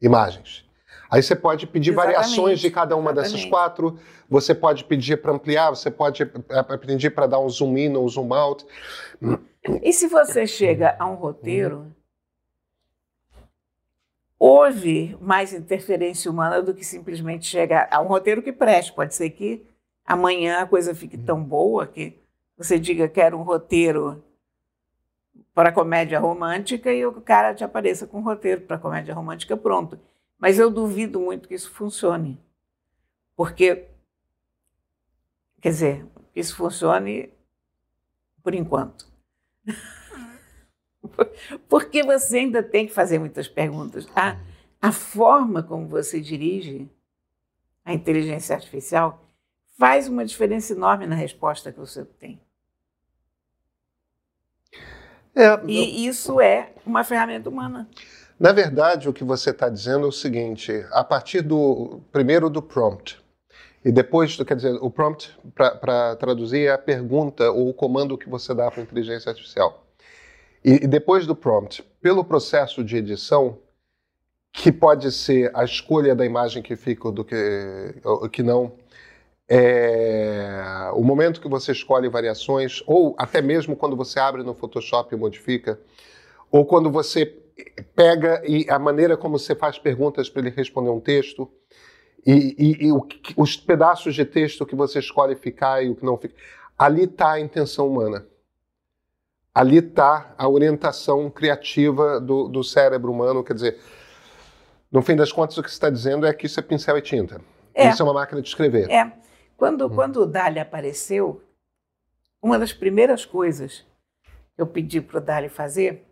imagens. 0.00 0.64
Aí 1.10 1.22
você 1.22 1.34
pode 1.34 1.66
pedir 1.66 1.90
Exatamente. 1.90 2.16
variações 2.16 2.60
de 2.60 2.70
cada 2.70 2.96
uma 2.96 3.10
Exatamente. 3.10 3.32
dessas 3.32 3.48
quatro. 3.48 3.98
Você 4.28 4.54
pode 4.54 4.84
pedir 4.84 5.20
para 5.22 5.32
ampliar, 5.32 5.70
você 5.70 5.90
pode 5.90 6.22
é, 6.22 6.76
pedir 6.76 7.10
para 7.10 7.26
dar 7.26 7.40
um 7.40 7.48
zoom 7.48 7.78
in 7.78 7.96
ou 7.96 8.04
um 8.04 8.08
zoom 8.08 8.32
out. 8.34 8.66
E 9.82 9.92
se 9.92 10.06
você 10.06 10.46
chega 10.46 10.96
a 10.98 11.06
um 11.06 11.14
roteiro, 11.14 11.86
houve 14.38 15.16
mais 15.20 15.52
interferência 15.52 16.30
humana 16.30 16.62
do 16.62 16.74
que 16.74 16.84
simplesmente 16.84 17.46
chegar 17.46 17.88
a 17.90 18.00
um 18.00 18.06
roteiro 18.06 18.42
que 18.42 18.52
preste. 18.52 18.92
Pode 18.92 19.14
ser 19.14 19.30
que 19.30 19.64
amanhã 20.04 20.60
a 20.60 20.66
coisa 20.66 20.94
fique 20.94 21.16
tão 21.16 21.42
boa 21.42 21.86
que 21.86 22.18
você 22.56 22.78
diga 22.78 23.08
que 23.08 23.20
era 23.20 23.36
um 23.36 23.42
roteiro 23.42 24.22
para 25.54 25.72
comédia 25.72 26.20
romântica 26.20 26.92
e 26.92 27.04
o 27.04 27.20
cara 27.20 27.54
te 27.54 27.64
apareça 27.64 28.06
com 28.06 28.18
um 28.18 28.22
roteiro 28.22 28.60
para 28.60 28.78
comédia 28.78 29.14
romântica 29.14 29.56
pronto. 29.56 29.98
Mas 30.38 30.58
eu 30.58 30.70
duvido 30.70 31.20
muito 31.20 31.48
que 31.48 31.54
isso 31.54 31.70
funcione. 31.70 32.40
Porque, 33.34 33.88
quer 35.60 35.70
dizer, 35.70 36.06
que 36.32 36.40
isso 36.40 36.54
funcione 36.54 37.32
por 38.42 38.54
enquanto. 38.54 39.06
Porque 41.68 42.02
você 42.02 42.38
ainda 42.38 42.62
tem 42.62 42.86
que 42.86 42.92
fazer 42.92 43.18
muitas 43.18 43.48
perguntas. 43.48 44.06
A, 44.14 44.38
a 44.80 44.92
forma 44.92 45.62
como 45.62 45.88
você 45.88 46.20
dirige 46.20 46.88
a 47.84 47.92
inteligência 47.92 48.54
artificial 48.54 49.24
faz 49.78 50.08
uma 50.08 50.24
diferença 50.24 50.72
enorme 50.72 51.06
na 51.06 51.14
resposta 51.14 51.72
que 51.72 51.78
você 51.78 52.04
tem. 52.04 52.40
É, 55.34 55.64
e 55.66 56.06
isso 56.06 56.40
é 56.40 56.74
uma 56.84 57.04
ferramenta 57.04 57.48
humana. 57.48 57.88
Na 58.38 58.52
verdade, 58.52 59.08
o 59.08 59.12
que 59.12 59.24
você 59.24 59.50
está 59.50 59.68
dizendo 59.68 60.06
é 60.06 60.08
o 60.08 60.12
seguinte: 60.12 60.84
a 60.92 61.02
partir 61.02 61.40
do 61.40 62.00
primeiro 62.12 62.48
do 62.48 62.62
prompt, 62.62 63.20
e 63.84 63.90
depois, 63.90 64.36
quer 64.36 64.54
dizer, 64.54 64.74
o 64.80 64.90
prompt, 64.90 65.36
para 65.54 66.14
traduzir, 66.16 66.66
é 66.66 66.72
a 66.72 66.78
pergunta 66.78 67.50
ou 67.50 67.70
o 67.70 67.74
comando 67.74 68.18
que 68.18 68.28
você 68.28 68.54
dá 68.54 68.70
para 68.70 68.80
a 68.80 68.84
inteligência 68.84 69.30
artificial. 69.30 69.84
E, 70.64 70.84
e 70.84 70.86
depois 70.86 71.26
do 71.26 71.34
prompt, 71.34 71.82
pelo 72.00 72.24
processo 72.24 72.84
de 72.84 72.96
edição, 72.96 73.58
que 74.52 74.70
pode 74.70 75.10
ser 75.12 75.50
a 75.54 75.64
escolha 75.64 76.14
da 76.14 76.24
imagem 76.24 76.62
que 76.62 76.76
fica 76.76 77.10
do 77.10 77.24
que, 77.24 77.94
que 78.32 78.42
não, 78.42 78.72
é, 79.48 80.90
o 80.94 81.02
momento 81.02 81.40
que 81.40 81.48
você 81.48 81.72
escolhe 81.72 82.08
variações, 82.08 82.82
ou 82.86 83.14
até 83.18 83.40
mesmo 83.40 83.76
quando 83.76 83.96
você 83.96 84.20
abre 84.20 84.42
no 84.42 84.54
Photoshop 84.54 85.14
e 85.14 85.18
modifica, 85.18 85.78
ou 86.50 86.66
quando 86.66 86.90
você 86.90 87.24
pega 87.94 88.42
e 88.46 88.68
a 88.70 88.78
maneira 88.78 89.16
como 89.16 89.38
você 89.38 89.54
faz 89.54 89.78
perguntas 89.78 90.28
para 90.28 90.42
ele 90.42 90.50
responder 90.50 90.90
um 90.90 91.00
texto 91.00 91.50
e, 92.26 92.54
e, 92.58 92.86
e 92.86 92.92
o, 92.92 93.06
os 93.36 93.56
pedaços 93.56 94.14
de 94.14 94.24
texto 94.24 94.66
que 94.66 94.74
você 94.74 94.98
escolhe 94.98 95.34
ficar 95.34 95.82
e 95.82 95.88
o 95.88 95.96
que 95.96 96.04
não 96.04 96.16
fica. 96.16 96.34
Ali 96.76 97.04
está 97.04 97.32
a 97.32 97.40
intenção 97.40 97.88
humana. 97.88 98.26
Ali 99.54 99.78
está 99.78 100.34
a 100.38 100.48
orientação 100.48 101.30
criativa 101.30 102.20
do, 102.20 102.48
do, 102.48 102.62
cérebro 102.62 103.10
humano. 103.10 103.42
Quer 103.42 103.54
dizer, 103.54 103.80
no 104.90 105.02
fim 105.02 105.16
das 105.16 105.32
contas, 105.32 105.58
o 105.58 105.62
que 105.62 105.68
você 105.68 105.74
está 105.74 105.90
dizendo 105.90 106.26
é 106.26 106.32
que 106.32 106.46
isso 106.46 106.60
é 106.60 106.62
pincel 106.62 106.96
e 106.96 107.02
tinta. 107.02 107.40
É. 107.74 107.88
Isso 107.88 108.02
é 108.02 108.04
uma 108.04 108.14
máquina 108.14 108.40
de 108.40 108.48
escrever. 108.48 108.90
É. 108.90 109.12
Quando, 109.56 109.86
hum. 109.86 109.90
quando 109.94 110.18
o 110.18 110.26
Dali 110.26 110.60
apareceu, 110.60 111.42
uma 112.40 112.58
das 112.58 112.72
primeiras 112.72 113.24
coisas 113.24 113.84
que 114.54 114.62
eu 114.62 114.66
pedi 114.66 115.00
para 115.00 115.18
o 115.18 115.20
Dali 115.20 115.48
fazer 115.48 116.07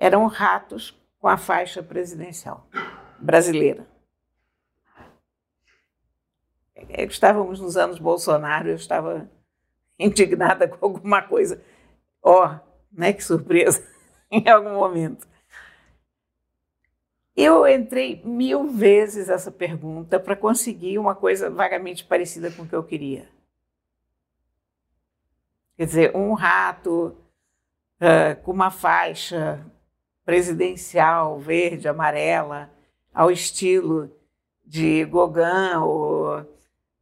eram 0.00 0.26
ratos 0.26 0.98
com 1.20 1.28
a 1.28 1.36
faixa 1.36 1.82
presidencial 1.82 2.66
brasileira. 3.18 3.86
É, 6.74 7.04
estávamos 7.04 7.60
nos 7.60 7.76
anos 7.76 7.98
Bolsonaro, 7.98 8.70
eu 8.70 8.76
estava 8.76 9.30
indignada 10.00 10.66
com 10.66 10.84
alguma 10.84 11.20
coisa. 11.20 11.62
Ó, 12.22 12.46
oh, 12.46 12.60
né, 12.90 13.12
que 13.12 13.22
surpresa, 13.22 13.86
em 14.32 14.48
algum 14.48 14.72
momento. 14.72 15.28
Eu 17.36 17.66
entrei 17.68 18.22
mil 18.24 18.68
vezes 18.68 19.28
essa 19.28 19.50
pergunta 19.50 20.18
para 20.18 20.34
conseguir 20.34 20.98
uma 20.98 21.14
coisa 21.14 21.50
vagamente 21.50 22.04
parecida 22.04 22.50
com 22.50 22.62
o 22.62 22.68
que 22.68 22.74
eu 22.74 22.82
queria. 22.82 23.28
Quer 25.76 25.86
dizer, 25.86 26.16
um 26.16 26.32
rato 26.34 27.16
uh, 28.00 28.42
com 28.42 28.52
uma 28.52 28.70
faixa 28.70 29.64
presidencial, 30.30 31.40
verde, 31.40 31.88
amarela, 31.88 32.70
ao 33.12 33.32
estilo 33.32 34.16
de 34.64 35.04
Gauguin, 35.06 35.74
ou 35.82 36.46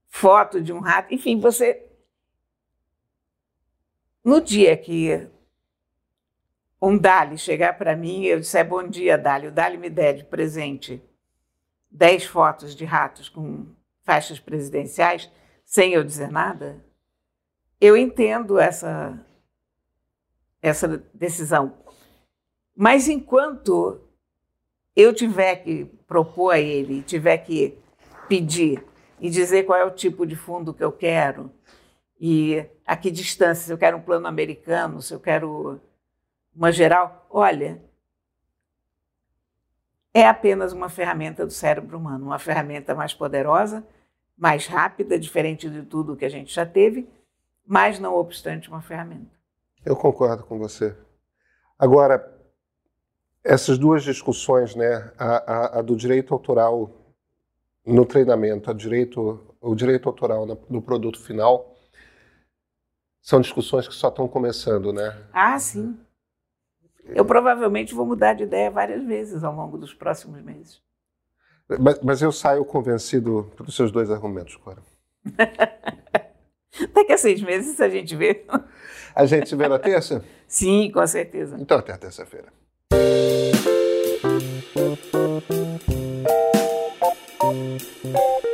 foto 0.09 0.62
de 0.62 0.72
um 0.72 0.81
rato. 0.81 1.12
Enfim, 1.12 1.39
você. 1.39 1.87
No 4.24 4.41
dia 4.41 4.74
que 4.79 5.29
um 6.81 6.97
Dali 6.97 7.37
chegar 7.37 7.76
para 7.76 7.95
mim, 7.95 8.24
eu 8.24 8.41
disser 8.41 8.66
bom 8.66 8.89
dia, 8.89 9.18
Dali. 9.18 9.49
O 9.49 9.53
Dali 9.53 9.76
me 9.76 9.91
der 9.91 10.14
de 10.14 10.24
presente 10.24 11.03
dez 11.91 12.24
fotos 12.24 12.74
de 12.74 12.87
ratos 12.87 13.29
com 13.29 13.66
faixas 14.05 14.41
presidenciais, 14.41 15.31
sem 15.66 15.93
eu 15.93 16.03
dizer 16.03 16.31
nada, 16.31 16.83
eu 17.79 17.95
entendo 17.95 18.59
essa, 18.59 19.22
essa 20.62 20.89
decisão. 21.12 21.87
Mas 22.81 23.09
enquanto 23.09 24.01
eu 24.95 25.12
tiver 25.12 25.57
que 25.57 25.85
propor 26.07 26.53
a 26.53 26.61
ele, 26.61 27.03
tiver 27.03 27.39
que 27.39 27.76
pedir 28.29 28.85
e 29.18 29.29
dizer 29.29 29.64
qual 29.64 29.76
é 29.76 29.85
o 29.85 29.91
tipo 29.91 30.24
de 30.24 30.37
fundo 30.37 30.72
que 30.72 30.85
eu 30.85 30.93
quero 30.93 31.51
e 32.20 32.64
a 32.87 32.97
que 32.97 33.11
distância, 33.11 33.64
se 33.64 33.72
eu 33.72 33.76
quero 33.76 33.97
um 33.97 34.01
plano 34.01 34.29
americano, 34.29 35.03
se 35.03 35.12
eu 35.12 35.18
quero 35.18 35.81
uma 36.55 36.70
geral, 36.70 37.26
olha, 37.29 37.83
é 40.14 40.29
apenas 40.29 40.72
uma 40.72 40.89
ferramenta 40.89 41.45
do 41.45 41.53
cérebro 41.53 41.99
humano, 41.99 42.26
uma 42.26 42.39
ferramenta 42.39 42.95
mais 42.95 43.12
poderosa, 43.12 43.85
mais 44.37 44.68
rápida, 44.68 45.18
diferente 45.18 45.68
de 45.68 45.83
tudo 45.83 46.16
que 46.16 46.24
a 46.24 46.31
gente 46.31 46.55
já 46.55 46.64
teve, 46.64 47.11
mas 47.66 47.99
não 47.99 48.14
obstante 48.14 48.68
uma 48.68 48.81
ferramenta. 48.81 49.37
Eu 49.85 49.97
concordo 49.97 50.45
com 50.45 50.57
você. 50.61 50.97
Agora, 51.76 52.38
essas 53.49 53.79
duas 53.79 54.05
discussões, 54.05 54.77
né, 54.77 55.11
a, 55.19 55.53
a, 55.53 55.79
a, 55.79 55.83
do 55.83 55.97
direito 55.97 56.35
autoral 56.35 56.91
no 57.85 58.05
treinamento, 58.05 58.71
a 58.71 58.75
direito, 58.75 59.57
o 59.59 59.75
direito 59.75 60.07
autoral 60.07 60.45
no 60.69 60.83
produto 60.83 61.19
final, 61.19 61.75
são 63.23 63.41
discussões 63.41 63.89
que 63.89 63.95
só 63.95 64.09
estão 64.09 64.29
começando, 64.29 64.93
né? 64.93 65.17
Ah, 65.33 65.59
sim. 65.59 65.99
Eu 67.07 67.25
provavelmente 67.25 67.95
vou 67.95 68.05
mudar 68.05 68.35
de 68.35 68.43
ideia 68.43 68.71
várias 68.71 69.03
vezes 69.03 69.43
ao 69.43 69.55
longo 69.55 69.79
dos 69.79 69.95
próximos 69.95 70.43
meses. 70.43 70.83
Mas, 71.81 72.01
mas 72.03 72.23
eu 72.23 72.31
saio 72.31 72.65
convencido 72.67 73.51
pelos 73.57 73.75
seus 73.75 73.91
dois 73.91 74.11
argumentos, 74.11 74.57
Cora. 74.57 74.83
Daqui 76.93 77.13
a 77.13 77.19
seis 77.19 77.41
meses 77.41 77.81
a 77.81 77.89
gente 77.89 78.15
vê. 78.15 78.45
A 79.15 79.25
gente 79.25 79.49
se 79.49 79.57
vê 79.57 79.67
na 79.69 79.79
terça? 79.79 80.23
Sim, 80.47 80.91
com 80.93 81.07
certeza. 81.07 81.57
Então 81.59 81.79
até 81.79 81.93
a 81.93 81.99
terça-feira. 81.99 82.53
Thank 84.79 85.03
you. 88.05 88.48